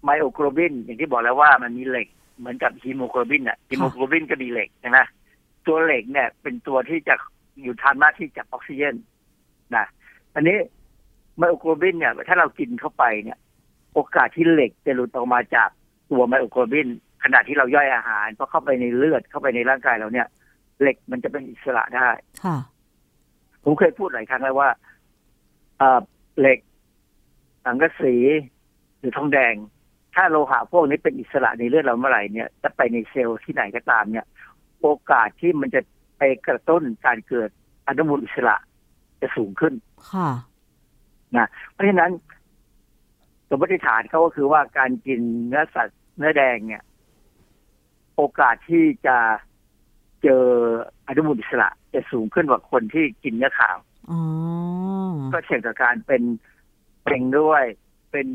[0.05, 4.99] ไมโอโกลบิน อย่างที่บอกแล้วว่ามันมีเหล็กเหมือนกับฮีโมโกลบินอะฮีโมโกลบินก็มีเหล็กใช่ไหม
[5.67, 7.15] ตัวเหล็กเนี่ย เป็นตัวที่จะ
[7.63, 8.95] อยู่ทำหน้าที่จับออกซิเจน
[9.77, 9.87] นะ
[10.35, 10.57] อันนี้
[11.37, 13.39] ไมโอโกลบินเนี่ยถ้าเรากินเข้าไปเนี่ย
[13.95, 15.69] โอกาสที่เหล็กจะหลุดออกมาจาก
[16.11, 16.89] ตัวไมโอโกลบิน
[17.25, 20.27] ขณะที่เราย่อยอาหารพอเข้าไปในเลือดเข้าไปในร่างกายเราเนี่ย
[20.81, 22.09] เหล็กมันจะเป็นอิสระได้
[22.45, 22.57] ค่ะ
[23.65, 24.71] ผมเคยพูดหลายครั้งแล้วว่า
[25.79, 26.01] เอ่อ
[26.39, 26.59] เหล็ก
[27.65, 28.15] สังกะสี
[28.99, 29.55] หรือทองแดง
[30.15, 34.27] ถ้าโลหะพวกนี้เป็นอิสระในเลือดเราเมื่อไหร่เนี่ยจะไปในเซลล์ที่ไหนก็ตามเนี่ย
[34.81, 35.81] โอกาสที่มันจะ
[36.19, 37.51] ไปกระตุ้นการเกิด
[37.87, 38.57] อนุมูลอิสระ
[39.23, 39.75] จะสูงขึ้น
[40.11, 40.31] ค่ะ
[41.73, 42.11] เพราะฉะนั้น
[43.49, 46.85] สมมติฐานเขาก็คือว่าการกินเนื้อสัตว์เนื้อแดงเนี่ย
[48.17, 49.17] โอกาสที่จะ
[50.23, 50.45] เจอ
[51.07, 53.77] อนุมูลอิสระจะสูงขึ้นกว่าคนที่กินเนื้อขาว
[54.11, 54.21] อ๋อ
[55.33, 56.23] ก็เสี่ยงต่อการเป็น
[57.05, 57.65] เป็นด้วย
[58.11, 58.27] เป็น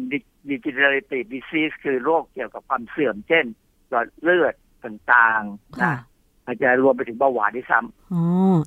[0.49, 3.45] degenerative disease คือโรคเกี่ยวกับความเสื่อม เช่น
[3.89, 4.55] หลอดเลือด
[4.85, 5.97] ต่างๆค่ะนะ
[6.45, 7.79] อาจจะรวมไปถึงเบาหวานด้วยซ้
[8.13, 8.23] อ๋อ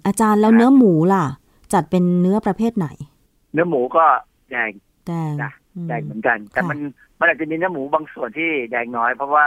[0.06, 1.24] อาจารย์แล้วเนื้อหมูล่ะ
[1.72, 4.04] จัดเป็นเนื้อประเภทไหนำเนื้อหมูก็
[4.50, 4.70] แดง
[5.06, 6.78] แดงจ้ะอืมแดงเหมือนกัน แต่ค่ะมัน
[7.18, 9.46] มันอาจจะมีเนื้อหมูบางส่วนที่แดงน้อย เพราะว่า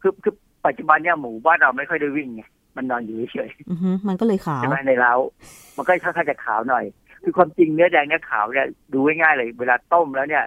[0.00, 0.34] คือคือ
[0.66, 2.42] ปัจจุบันเนี่ยหมูบ้านเราไม่ค่อยได้วิ่งไง
[2.76, 5.14] มันนอนอยู่เฉยอือฮึมันก็เลยขาๆวใช่ไหมในเล้า
[5.76, 6.84] มันก็ค่อนข้างจะขาวหน่อย
[7.22, 10.44] คือความจริงเนื้อแดงเนื้อขาวเนี่ยดูง่ายๆเลย เวลาต้มแล้วเนี่ย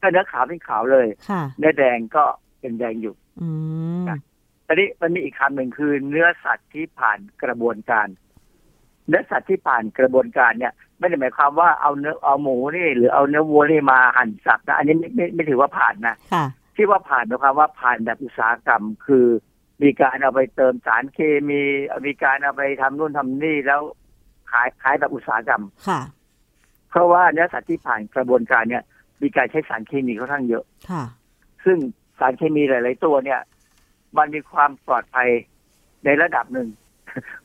[0.00, 2.24] ถ้าเนื้อขาวเป็นขาวเลยค่ะเนื้อแดงก็
[2.60, 3.48] เป็นแดงอยู่ อื
[4.02, 4.16] มจ้ะ
[4.66, 8.06] ตอนนี้มันมีอีกคำหนึ่งคือเนื้อสัตว์ที่ผ่านกระบวนการ
[9.08, 16.44] เนื้อสัตว์ที่ผ่านกระบวนการเนี่ย ไม่ได้หมายความว่าเอาเนื้อเอาหมูนี่ หรือเอาเนื้อวัวนี่มาหั่นสับนะอันนี้ไม่ไม่ไม่ถือว่าผ่านนะค่ะ
[16.76, 19.26] ที่ว่าผ่านหมายความว่าผ่านแบบอุตสาหกรรม คือ
[19.82, 21.62] มีการเอาไปเติมสารเคมี
[22.06, 23.80] มีการเอาไปทำนู่นทำนี่แล้ว
[24.50, 26.00] ขายขายแบบอุตสาหกรรมค่ะ
[26.90, 28.82] เพราะว่าเนื้อสัตว์ที่ผ่านกระบวนการเนี่ย
[29.22, 31.04] มีการใช้สารเคมีค่อนข้างเยอะค่ะ
[31.64, 31.78] ซึ่ง
[32.18, 33.40] สารเคมีหลาย ๆ ตัวเนี่ย
[34.16, 35.28] มันมีความปลอดภัย
[36.04, 36.68] ในระดับหนึ่ง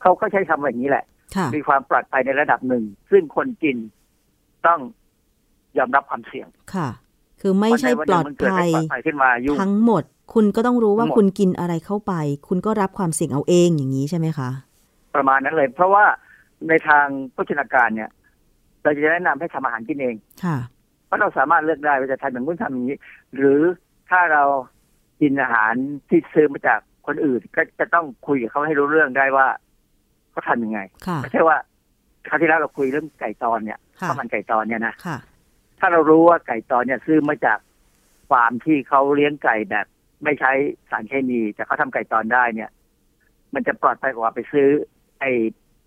[0.00, 1.15] เขาก็ใช้คำว่าอย่างนี้แหละค่ะ
[1.56, 3.76] มีความปลอดภัยในระดับหนึ่ง ซึ่งคนกิน
[4.66, 4.80] ต้อง
[5.78, 6.88] ยอมรับความเสี่ยงค่ะ
[7.40, 10.02] คือไม่ใช่วันปใดลวัอนดหนึ่งมันเกิดภัไม่ยปลอดภัยขึ้นมายุ่งทั้งหมด
[10.34, 12.12] คุณก็ต้องรู้ว่าทั้งหมดคุณกินอะไรเข้าไป
[12.48, 14.50] คุณก็รับความเสี่ยงเอาเองอย่างนี้ใช่ไหมคะ
[15.14, 16.04] ประมาณนั้นเลย เพราะว่า
[16.68, 18.10] ในทางโภชนาการเนี่ย
[18.82, 20.56] เราจะแนะนำให้ทำอาหารกินเอง ค่ะ
[21.06, 22.98] เพราะเราสามารถเลือกได้ว่าจะทำอย่างนู้นทำอย่างนี้
[23.36, 23.60] หรือ
[24.10, 24.42] ถ้าเรา
[25.20, 25.74] กินอาหาร
[26.08, 29.48] ที่ซื้อมาจากคนอื่น ก็จะต้องคุยกับเขาให้รู้เรื่องได้ว่า
[30.36, 31.56] เขาทำยังไงค่ะไม่ใช่ว่า
[32.28, 35.18] คราวที่แล้วเราคุยเรื่องไก่ตอนเนี่ยค่ะข้าวมันไก่ตอนเนี่ยนะค่ะ
[35.78, 37.58] ถ้าเรารู้ว่าไก่ตอนเนี่ยซื้อมาจาก
[38.30, 39.86] ฟาร์มที่เขาเลี้ยงไก่แบบ
[40.24, 40.52] ไม่ใช้
[40.90, 42.70] สารเคมีแต่เขาทำไก่ตอนได้เนี่ย
[43.54, 44.68] มันจะปลอดภัยกว่าไปซื้อ
[45.20, 45.30] ไอ้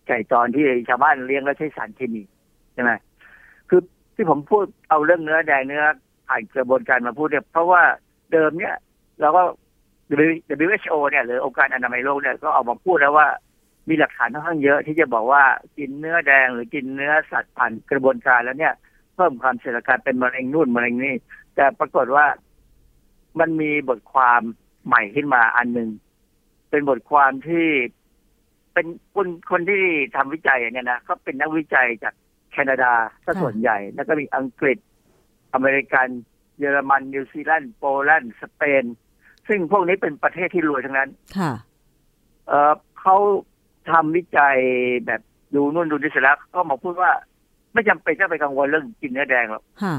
[0.08, 2.24] ไก่ตอนที่ชาวบ้านเลี้ยงแล้วใช้สารเคมี
[2.74, 2.91] ใช่ไหม
[3.70, 3.82] คือ
[4.16, 5.84] ที่ผมพูดเอาเรื่องเนื้อแดงเนื้อ
[6.28, 7.84] ผ่านกระบวนการมาพูดเนี่ย เพราะว่า
[8.32, 8.76] เดิมเนี่ย
[9.22, 9.43] เราก็
[10.66, 13.28] WHO เนี่ยหรือองค์การอนามัยโลกเนี่ยก็ออกมาพูดแล้วว่า
[13.90, 15.44] มีหลักฐานค่อนข้างเยอะที่จะบอกว่า
[15.78, 18.74] กินเนื้อแดงหรือกินเนื้อสัตว์ผ่านกระบวนการแล้วเนี่ย
[19.16, 21.16] เพิ่มความเสี่ยงต่อการเป็นมะเร็งนู่นมะเร็งนี่
[21.56, 22.26] แต่ปรากฏว่า
[23.40, 24.42] มันมีบทความ
[24.86, 25.90] ใหม่ขึ้นมาอันหนึ่ง
[26.70, 27.68] เป็นบทความที่
[28.74, 28.86] เป็น
[29.16, 29.84] คนคนที่
[30.16, 32.14] ทำวิจัยเนี่ยนะก็เป็นนักวิจัยจาก
[32.52, 32.94] แคนาดา
[33.26, 34.78] ก็ส่วนใหญ่ แล้วก็มีอังกฤษ
[35.54, 36.08] อเมริกัน
[36.60, 38.84] เยอรมัน นิวซีแลนด์โปแลนด์สเปน
[39.48, 41.52] ซึ่งพวกนี้เป็นประเทศที่รวยทั้งนั้น ค่ะ
[42.48, 43.18] เออเขา
[43.92, 44.58] ทำวิจัย
[45.06, 45.22] แบบ
[45.56, 47.12] ดูนู่นดูนี่เสร็จแล้วก็มาพูดว่า
[47.74, 49.96] ไม่จำเป็นต้องไปกังวลเรื่องกินเนื้อแดงหรอกค่ะ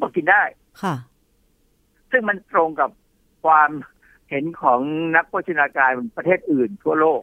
[0.00, 0.42] บอกกินได้
[0.82, 0.94] ค่ะ
[2.10, 2.90] ซึ่งมันตรงกับ
[3.44, 3.70] ความ
[4.30, 4.80] เห็นของ
[5.16, 7.20] นักโภชนาการประเทศอื่นทั่วโลก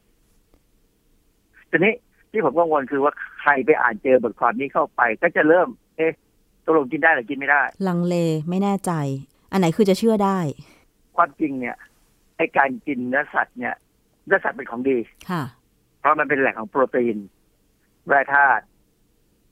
[1.70, 1.94] ทีนี้
[2.32, 6.12] ที่ผมกังวลคือว่าใครไปอ่านเจอบทความนี้เข้าไป ก็จะเริ่ม เอ๊ะ
[6.66, 8.16] ตกลงกินได้หรือกินไม่ได้ ลังเล
[8.50, 8.92] ไม่แน่ใจ
[9.52, 10.40] อันไหนคือจะเชื่อได้
[11.16, 11.78] ความจริงเนี่ย
[12.38, 13.76] ไอการกินเนื้อสัตว์เนี่ย
[14.30, 14.98] เนื้อสัตว์เป็นของดี
[15.30, 15.44] ค่ะ
[16.00, 17.18] เพราะมันเป็นแหล่งของโปรตีน
[18.08, 18.64] แร่ธาตุ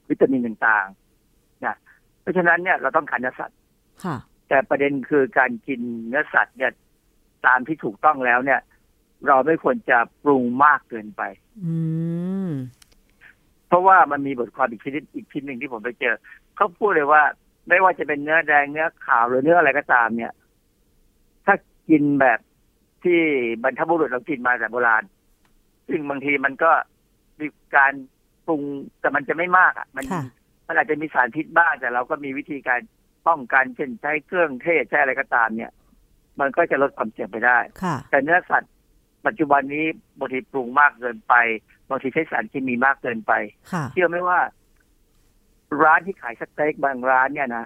[0.10, 1.76] วิตามินต่างๆนะ
[2.22, 3.58] เพราะฉะนั้นเนี่ยเราต้องทานเนื้อสัตว์
[4.04, 4.18] ค่ะ
[4.50, 6.72] แต่ประเด็นคือการกินเนื้อสัตว์เนี่ย
[7.46, 8.60] ตามที่ถูกต้องแล้วเนี่ย
[9.28, 11.22] เราไม่ควรจะปรุงมากเกินไป
[11.64, 11.76] อื
[12.50, 12.52] ม
[13.68, 16.16] เพราะว่ามันมีบทความอีกชนิดอีกชิ้นหนึ่งที่ผมไปเจอ
[16.56, 17.24] เขาพูดเลยว่า
[17.68, 20.34] ไม่ว่าจะเป็นเนื้อแดงเนื้อขาวหรือเนื้ออะไรก็ตามเนี่ย
[21.46, 21.56] ถ้า
[21.90, 22.40] กินแบบ
[23.04, 23.20] ที่
[23.64, 25.04] บรรพบุรุษเรากินมาแต่โบราณ
[25.88, 26.72] ซึ่งบางทีมันก็
[27.40, 27.94] มีการ
[28.48, 28.62] ปรุง
[29.00, 30.24] แต่มันจะไม่มากอะ มันค่ะ
[30.68, 32.82] มันอาจจะมีสารพิษบ้างแต่เราก็มีวิธีการ
[33.28, 35.72] ป้องกันเช่นใช้เครื่องเทศใช้อะไรก็ตามเนี่ย
[36.40, 38.74] มันก็จะลดความเสี่ยงไปได้ค่ะแต่เนื้อสัตว์
[39.26, 39.86] ปัจจุบันนี้
[40.20, 41.34] บางทีปรุงมากเกินไป
[41.90, 43.34] บางทีใช้สารเคมีมากเกินไป
[43.72, 44.40] ค่ะเชื่อไหมว่า
[45.84, 47.66] ร้านที่ขายสเต็กบางร้านเนี่ยนะ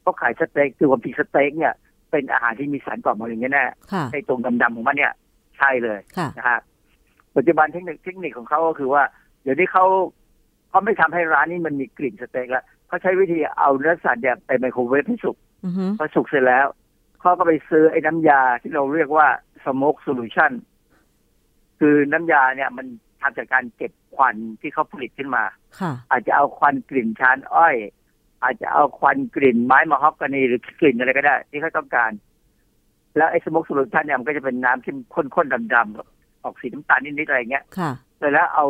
[0.00, 1.74] เขาขายสเต็กคือความจริงสเต็กเนี่ย
[2.10, 5.12] เป็นอาหารที่มีสารก่อมะเร็งแน่ค่ะๆในตรงดำๆของมันเนี่ย
[5.58, 6.60] ใช่เลยค่ะนะฮะ
[7.36, 9.02] ปัจจุบันเทคนิคเทคนิคของเขาก็คือว่า
[9.42, 9.84] เดี๋ยวนี้เขา
[10.68, 16.66] เขาไม่ทำให้ร้านนี้มันมีกลิ่นสเต็กแล้วเขาใช้วิธีเอาเนื้อสัตว์เนี่ยไปไมโครเวฟให้สุกอือฮึพอสุกเสร็จแล้ว
[17.20, 19.26] เขาก็ไปซื้อไอ้น้ำยาที่เราเรียกว่า
[19.64, 20.52] smoke solution
[21.78, 22.86] คือน้ำยาเนี่ยมัน
[23.20, 25.44] ทำจากการเก็บควันที่เขาผลิตขึ้นมา
[25.80, 27.76] ค่ะอาจจะเอาควันกลิ่นชานอ้อย
[28.42, 32.10] อาจจะเอาควันกลิ่นไม้มะฮอกกานีหรือกลิ่นอะไรก็ได้ ที่เขาต้องการ
[33.16, 38.66] แล้วไอ้ smoke solution เนี่ยมันก็จะเป็นน้ำที่ข้นๆดำๆออกสีน้ำตาลนิดๆอะไรเงี้ยค่ะเสร็จแล้วเอา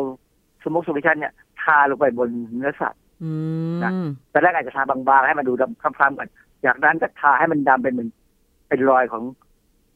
[0.63, 3.31] smoke solution เนี่ยทาลงไปบนเนื้อสัตว์อื
[3.83, 6.29] นะมแต่แรกอาจจะทาบางๆให้มันดูดำคล้ำๆก่อน
[6.65, 8.09] จากนั้นก็ทาให้มันดำเป็นเหมือน
[8.67, 9.23] เป็นรอยของ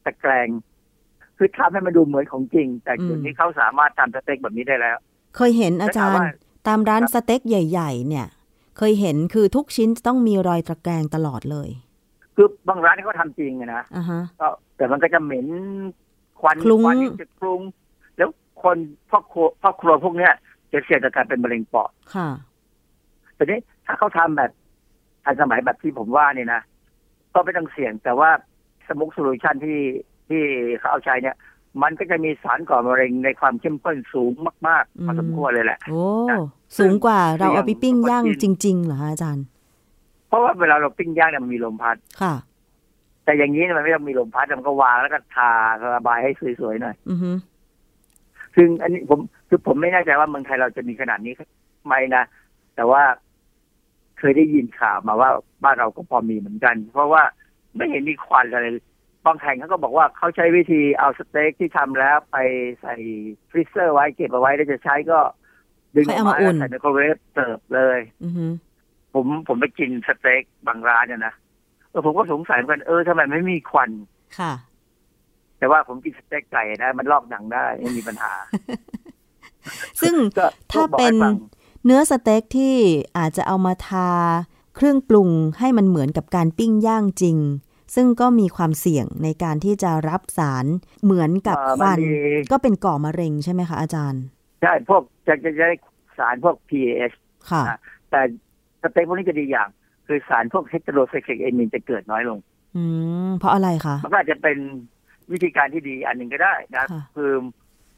[0.04, 0.48] ตะแกรง
[1.38, 4.96] คือทำให้มันดูเหมือนของจริง แต่อืมเดี๋ยวนี้เขาสามารถทำสเต็กแบบนี้ได้แล้ว
[5.36, 6.24] เคยเห็นอาจารแล้วถามย์ว่า
[6.68, 8.26] ตามร้านครับสเต็กใหญ่ ๆ เนี่ย
[8.78, 11.68] เคยเห็นคือทุกชิ้นต้องมีรอยตะแกรงตลอดเลย
[12.36, 15.46] คือบางร้านที่เขาทำจริงอะนะอ่าฮะก็แต่มันก็จะเหม็น
[16.40, 17.60] ควันคลุ้งควันที่จะคลุ้ง
[18.16, 18.28] แล้ว
[18.62, 18.76] คน
[19.10, 20.32] พ่อครัวพ่อครัวพวกเนี้ย
[20.72, 22.28] จะเสี่ยงต่อการเป็นมะเร็งปอดค่ะ
[23.34, 24.50] แต่นี้ถ้าเขาทำแบบ
[25.24, 26.60] ทันสมัยแบบที่ผมว่าเนี่ยนะ
[27.34, 28.30] ก็ไม่ต้องเสี่ยงแต่ว่า
[28.88, 29.80] smoke solution ที่
[30.28, 30.42] ที่
[30.78, 31.36] เขาเอาใช้เนี่ย
[31.82, 34.32] มันก็จะมีสารก่อมะเร็งในความเข้มข้นสูง
[34.68, 36.38] มากๆพอสมควรเลยแหละ โอ้นะ
[36.78, 39.44] สูงกว่าเราเอาไปปิ้งย่างเสี่ยงกว่ากิจนริง ๆ เหรอคะอาจารย์
[40.28, 42.34] เพราะว่าเวลาเราปิ้งย่างเนี่ยมันมีลมพัด ค่ะ
[43.24, 45.50] แต่อย่างนี้เนี่ยมันไม่ต้องมีลมพัดมันก็วางแล้วก็ทา
[45.96, 47.30] ระบายให้สวยๆหน่อย อือฮึ
[48.56, 49.18] ซึ่งอันนี้ผม
[49.48, 51.32] คือผมไม่แน่ใจว่าเมืองไทยเราจะมีขนาดนี้
[51.86, 52.24] ไหมนะ
[52.76, 53.02] แต่ว่า
[54.18, 55.30] เคยได้ยินข่าวมาว่า
[55.64, 57.22] บ้านเราก็พอมีเหมือนกัน เพราะว่า
[57.76, 58.84] ไม่เห็นมีควันอะไรเลย
[59.26, 62.36] บางแห่งเขาก็บอกว่าเขาใช้วิธีเอาสเต็กที่ทำแล้วไป
[62.80, 62.94] ใส่
[63.50, 65.18] freezer ไว้เก็บเอาไว้แล้วจะใช้ก็
[65.96, 68.46] ดึงอค่อยอกเอามามาอุ่นใส่ไมโครเวฟเสิร์ฟเลยอือฮึ
[69.14, 71.34] ผมผมไปกินสเต็กบางร้านเนี่ยนะ
[71.90, 73.90] เออผมก็สงสัยเหมือนกันเออทำไมไม่มีควัน
[74.38, 74.52] ค่ะ
[75.58, 78.32] แต่ว่าผมกินสเต็กไก่นะมันลอกหนังได้ไม่มีปัญหา
[80.00, 81.34] ซึ่งก็ถ้าบอกเป็ให้นฟัง
[81.84, 82.74] เนื้อสเต็กที่
[83.18, 84.10] อาจจะเอามาทา
[84.76, 87.36] เครื่องปรุงให้มันเหมือนกับการปิ้งย่างจริง
[87.94, 90.64] ซึ่งก็มีความเสี่ยงในการที่จะรับสาร
[91.04, 92.16] เหมือนกับอ่าควันมันมี
[92.52, 94.22] ก็เป็นก่อมะเร็งใช่ไหมคะอาจารย์
[94.62, 95.76] ใช่พวกจะจะจะได้
[96.18, 97.16] สารพวก PAH
[97.50, 97.78] ค่ะอะ
[98.10, 98.20] แต่
[98.82, 99.68] สเต็กพวกนี้จะดีอย่าง
[100.06, 102.38] คือสารพวกเฮตโรไซคลิกเอมินจะเกิดน้อยลง
[102.76, 102.84] อื
[103.28, 104.58] มเพราะอะไรคะมันก็อาจจะเป็น
[105.32, 107.32] วิธีการที่ดีอันหนึ่งก็ได้นะค่ะคือ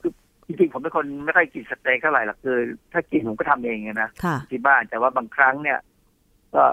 [0.01, 0.13] คือ
[0.47, 2.57] จริงๆผมเป็นคนไม่ค่อยกินสเต็กเท่าไหร่หรอกคือ
[2.93, 5.79] ถ้ากินผมก็ทำเองนะค่ะที่บ้านแต่ว่าบางครั้งเนี่ย
[6.55, 6.65] ก็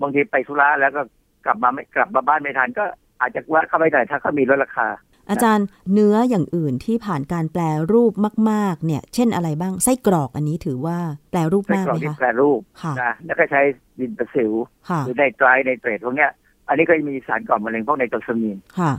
[0.00, 1.00] บางทีไปธุระแล้วก็
[1.44, 2.84] กลับมาไม่กลับมาบ้านไม่ทันก็
[3.20, 4.88] อาจจะว่าเข้าไปได้ถ้าเขามีลดราคา
[5.30, 8.12] อาจารย์เนื้ออย่างอื่นที่ผ่านการแปรรูป
[8.50, 10.98] มาก ๆ เนี่ย เช่นอะไรบ้างไส้กรอกอันนี้ถือว่า
[11.30, 13.60] แปรรูปมากไหมคะไส้กรอกที่แปรรูปค่ะนะแล้วก็ใช้
[14.00, 14.52] ดินประสิว
[14.88, 16.30] ค่ะหรือไนไตรท์ไนเตรตพวกเนี้ย
[16.68, 18.92] อันนี้ก็จะมีสารก่อมะเร็งพวกไนโตรซามีนค่ะ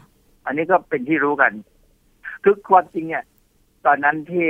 [0.45, 1.51] อันนี้ก็เป็นที่รู้กัน
[2.43, 3.23] คือความจริงเนี่ย
[3.85, 4.47] ตอนนั้นที่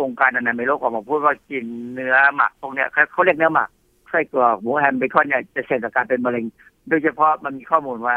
[0.00, 1.64] องค์การอนามัยโลกออกมาพูดว่ากิน
[1.94, 3.68] เนื้อหมักพวกเนี้ยเขาเขาเรียกเนื้อหมัก
[4.10, 6.44] ไส้กรอกหมูแฮมเบคอนเนี่ยจะเสี่ยงต่อการเป็นมะเร็ง
[6.88, 8.16] โดยเฉพาะมันมีข้อมูลว่า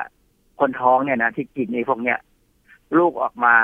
[0.59, 2.19] คนท้องเนี่ยนะที่กินในพวกเนี้ย
[2.97, 3.55] ลูกออกมา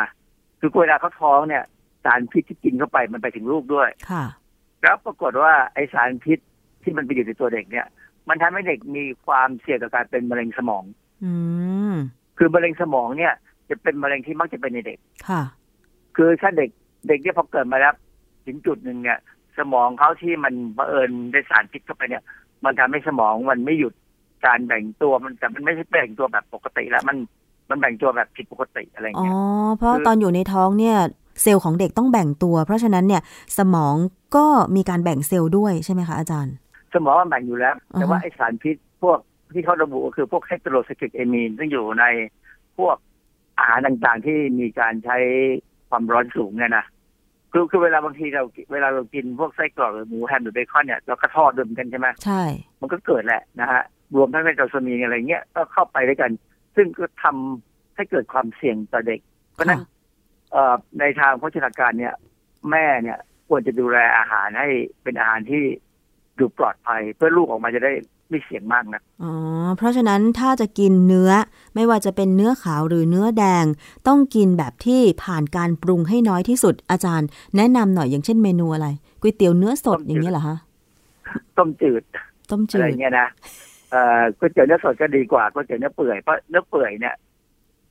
[0.60, 1.64] คือเวลาเขาท้องเนี่ย
[2.04, 4.26] สารพิษที่กินเข้าไปมันไปถึงลูกด้วยค่ะ
[4.82, 6.40] แล้วปรากฏว่าไอสารพิษ
[6.84, 7.86] ที่มันไปอยู่ในตัวเด็กเนี่ย
[8.30, 10.84] มันทำให้เด็กมีความเสี่ยงต่อการเป็นมะเร็งสมอง
[11.24, 11.34] อื
[11.92, 11.96] ม
[12.38, 13.34] คือมะเร็งสมองเนี่ย
[13.70, 15.42] จะเป็นมะเร็งที่มักจะเป็นในเด็กค่ะ
[16.16, 16.70] คือถ้าเด็ก
[17.08, 17.94] เด็กเนี่ยพอเกิดมาแล้ว
[18.46, 19.20] ถึงจุดหนึ่งเนี่ย
[19.58, 22.24] สมองเขาที่มันบังเอิญได้สารพิษเข้าไปเนี่ย
[22.66, 23.94] มันทำให้สมองมันไม่หยุด
[24.46, 27.18] การแบ่งตัวมันแต่มันไม่ใช่แบ่งตัวแบบปกติแล้วมัน
[27.70, 29.34] มันแบ่งตัวแบบผิดปกติอะไรอ๋อเงี้ย
[29.78, 30.98] เพราะคือตอนอยู่ในท้องเนี่ย
[31.42, 33.22] เซลล์ของเด็กต้องแบ่งตัว เพราะฉะนั้นเนี่ย
[33.58, 33.96] สมอง
[34.36, 36.56] ก็มีการแบ่งเซลล์ด้วยใช่ไหมคะอาจารย์
[36.94, 39.20] สมองมันแบ่งอยู่แล้ว แต่อือฮะว่าไอสารพิษพวก
[39.54, 42.06] ที่เขาระบุก็คือพวกเฮตโรไซคลิกเอมีนซึ่งอยู่ใน
[42.78, 42.96] พวก
[43.60, 45.18] อาหารต่างๆที่มีการใช้
[45.90, 46.86] ความร้อนสูงเนี่ยนะ
[47.52, 52.42] คือคือเวลาบางทีเราเวลาเรากินพวกไส้กรอกหรือหมูแฮมหรือเบคอนเนี่ยเราก็ทอดด้วยเหมือนกันใช่ไหมใช่
[52.82, 53.84] มันก็เกิดแหละนะฮะ
[54.16, 56.32] รวมทั้งไนโตรซามีนอะไรเงี้ยก็เข้าไปด้วยกัน
[56.76, 59.20] ซึ่งก็ทำให้เกิดความเสี่ยงต่อเด็ก
[59.54, 59.88] เพราะฉะนั้นค่ะ
[60.52, 62.14] เอ่อในทางโภชนาการเนี่ย
[62.72, 64.70] แม่เนี่ยควรจะดูแลอาหารให้
[65.04, 65.64] เป็นอาหารที่
[66.40, 67.94] ดูปลอดภัย เพื่อลูกออกมาจะได้
[68.30, 69.34] ไม่เสี่ยงมากนะอ๋อ
[69.78, 71.32] เพราะฉะนั้นถ้าจะกินเนื้อ
[71.76, 73.66] ไม่ว่าจะเป็นเนื้อขาวหรือเนื้อแดง
[74.08, 78.88] ต้องกินแบบที่ผ่านการปรุงให้น้อยที่สุดอาจารย์ แนะนำหน่อยอย่างเช่นเมนูอะไร
[79.22, 80.58] ก๋วยเตี๋ยวเนื้อสดอย่างนี้ยเหรอคะ
[81.58, 82.04] ต้มจืด
[82.50, 83.75] ต้มจือะไรดเงี้ยนะเอ่อ
[84.38, 87.16] ก๋วยเตี๋ยวเนื้อสดก็ดีกว่าก๋วยเตี๋ยวเนื้อเปื่อยเพราะเนื้อเปื่อยเนี่ย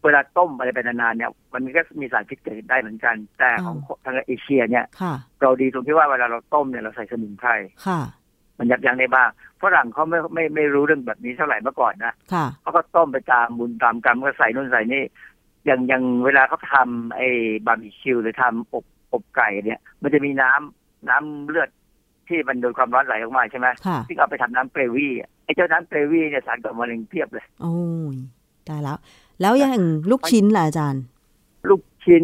[0.04, 7.50] เวลาต้มอะไรไปนานๆเนี่ย มันก็มีสารพิษเกิดได้เหมือนกัน แต่ของทางเอเชียเนี่ยค่ะเราดีตรงที่ว่าเวลาเราต้มเนี่ยเราใส่สมุนไพร
[7.86, 8.00] ค่ะ
[8.58, 9.28] มันยับยั้งได้บ้าง
[9.62, 15.02] ฝรั่งเขาไม่ไม่ไม่รู้เรื่องแบบนี้เท่าไหร่เมื่อก่อนนะค่ะเขาก็ต้มไปตามบุญตามกรรมก็ใส่นู่นใส่นี่
[15.66, 17.28] อย่างอย่างเวลาเขาทำไอ้
[17.66, 21.70] บาร์บีคิวหรือทำอบอบไก่เนี่ย มันจะมีน้ำน้ำเลือด
[22.28, 27.74] ที่มันโดนความร้อนไหลออกมาใช่ไหมค่ะที่เอาไปทำน้ำเกรวี่อะไอ้เจ้าน้ำเกรวี่เนี่ยสารก่อมะเร็งเพียบเลย โอ้
[28.14, 28.16] ย
[28.66, 28.98] ได้แล้ว
[29.40, 31.02] แล้วอย่างลูกชิ้นล่ะอาจารย์
[31.68, 32.22] ลูกชิ้น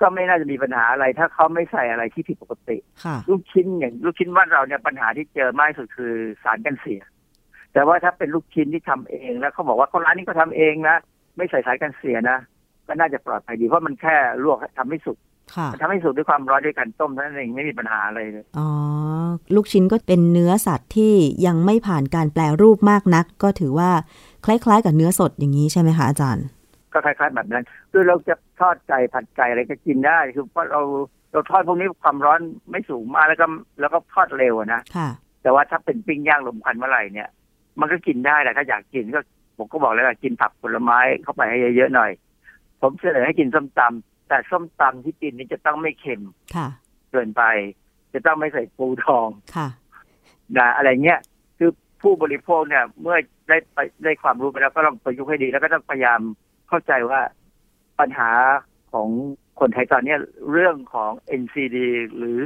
[0.00, 6.12] ก็ไม่น่าจะมีปัญหาอะไร ถ้าเขาไม่ใส่อะไรที่ผิดปกติค่ะลูกชิ้นอย่างลูกชิ้นบ้านเราเนี่ยปัญหาที่เจอมากที่สุดคือ
[6.44, 7.00] สารกันเสีย
[7.72, 10.96] แต่ว่าถ้าเป็นลูกชิ้นที่ทำเองแล้วเขาบอกว่าคนร้านนี้ก็ทำเองนะ
[11.36, 12.38] ไม่ใส่สารกันเสียนะ
[12.86, 15.37] ก็น่าจะปลอดภัยดีเพราะมันแค่ลวกทำให้สุกค่ะมัน
[15.80, 18.68] ทำให้สุกด้วยความร้อนด้วยการต้มเท่านั้นเองไม่มีปัญหาอะไรเลยอ๋อ
[19.54, 21.12] ลูกชิ้นก็เป็นเนื้อสัตว์ที่
[21.46, 23.90] ยังไม่ผ่านการแปลรูปมากนัก ก็ถือว่า
[24.46, 26.46] คล้ายๆ กับเนื้อสดอย่างนี้ใช่ไหมคะอาจารย์
[26.92, 30.82] ก็คล้ายๆแบบนั้นคือเราจะทอดไก่ผัดไก่อะไรก็กินได้คือเพราะเรา
[31.32, 32.40] เราทอดพวกนี้ความร้อน
[32.70, 33.46] ไม่สูงมากแล้วก็
[33.80, 35.08] แล้วก็ทอดเร็วอะนะค่ะ
[35.42, 37.28] แต่ว่าถ้าเป็นปิ้งย่างลมควันเมื่อไหร่เนี่ย
[37.80, 39.20] มันก็กินได้แหละถ้าอยากกินก็
[39.56, 42.10] ผมก็บอกแล้วว่ากินผักผลไม้เข้าไปให้เยอะๆหน่อย
[42.80, 46.22] ผมเสนอให้กินส้มตำ แต่ส้มตำที่กินนี่จะต้องไม่เค็ม
[46.56, 46.68] ค่ะ
[47.10, 47.42] เกินไป
[48.14, 49.68] จะต้องไม่ใส่ปูทองค่ะ
[50.58, 51.20] นะอะไรเงี้ย
[51.58, 51.70] คือ
[52.02, 53.16] ผู้บริโภคเนี่ย เมื่อ
[53.48, 56.20] ได้ไปได้ความรู้ไปแล้วก็ต้องประยุกต์ให้ดี แล้วก็ต้องพยายาม
[56.68, 57.20] เข้าใจว่า
[58.00, 58.30] ปัญหา
[58.92, 59.08] ของ
[59.60, 60.18] คนไทยตอนเนี้ย
[60.52, 61.76] เรื่องของ NCD
[62.16, 62.38] หรือ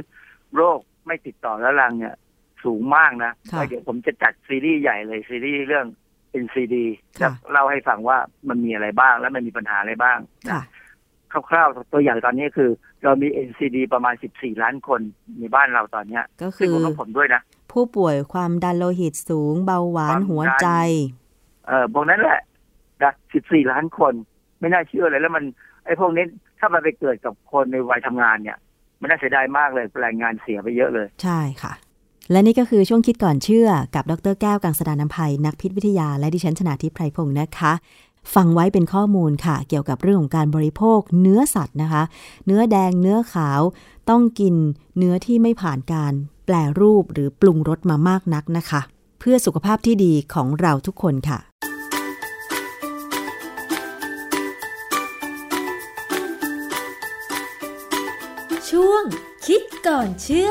[0.55, 2.15] โรคไม่ติดต่อแล้วรังเนี่ย
[2.63, 5.85] สูงมากนะค่ะแล้วเดี๋ยวผมจะจัดซีรีส์ใหญ่เลยซีรีส์เรื่อง
[6.43, 6.75] NCD
[7.19, 8.17] ค่ะจะเล่าให้ฟังว่า
[8.49, 10.17] มันมีอะไรบ้าง และมันมีปัญหาอะไรบ้าง
[11.33, 12.69] ค่ะคร่าวๆตัวอย่างตอนนี้คือ
[13.03, 15.01] เรามี NCD ประมาณ 14 ล้านคน
[15.39, 20.69] ในบ้านเราตอนเนี้ยก็ซึ่คืงอรวมทั้งผมด้วยนะ ผู้ป่วยความดันโลหิตสูง เบาหวาคนวามหัวดันใจ
[21.67, 22.39] เออพวกนั้นแหละ
[23.01, 24.13] นะ14 ล้านคน
[24.59, 25.43] ไม่น่าเชื่อเลยแล้วมัน
[25.85, 26.25] ไอ้พวกนี้
[26.59, 28.57] ถ้ามันไปเกิดกับคนในวัยทำงานเนี่ย
[29.01, 31.73] มันน่าเสียดายมากเลยแรงงานเสียไปเยอะเลย ใช่ค่ะ
[32.31, 37.73] และนี่ก็คือช่วงคิดก่อนเชื่อกับดรแก้วกังสดานนภัยนักพิษวิทยา และดิฉันชนาทิพไพรพงศ์นะคะ
[38.33, 42.03] ฟังไว้เป็นข้อมูลค่ะ เกี่ยวกับเรื่องของการบริโภคเนื้อสัตว์นะคะ
[42.45, 43.61] เนื้อแดงเนื้อขาว
[44.09, 44.55] ต้องกิน
[44.97, 46.13] เนื้อที่ไม่ผ่านการ
[46.45, 48.81] แปลรูปหรือปรุงรสมามากนักนะคะ
[49.19, 51.39] เพื่อสุขภาพที่ดีของเราทุกคนค่ะ
[58.69, 59.03] ช่วง
[59.45, 60.49] คิดก่อนเชื่อ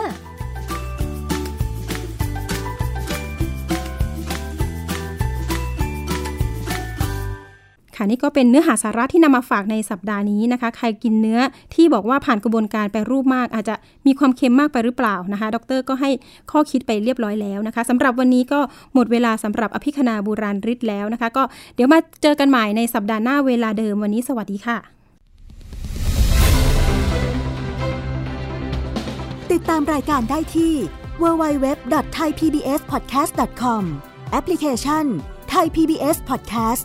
[7.96, 11.40] ค่ะนี่ก็เป็นเนื้อหาสาระที่นำมาฝากในสัปดาห์นี้นะคะ ใครกินเนื้อ
[11.74, 13.74] ที่บอกว่าผ่านกระบวนการแปรรูปมาก อาจจะ
[14.06, 16.10] มีความเค็มมากไปหรือเปล่านะคะ ดรก็ให้
[16.50, 18.60] ข้อคิดไปเรียบร้อยแล้วนะคะสำหรับวันนี้ก็
[18.94, 21.42] หมดเวลาสำหรับอภิคณาบูราริศแล้วนะคะ ก็
[21.74, 24.78] เดี๋ยวมาเจอกันใหม่ในสัปดาห์หน้าเวลาเดิมวันนี้สวัสดีค่ะ
[29.52, 30.74] ติดตามรายการได้ที่
[31.22, 33.82] www.thaipbspodcast.com
[34.32, 35.04] แอปพลิเคชัน
[35.54, 36.84] Thai PBS Podcast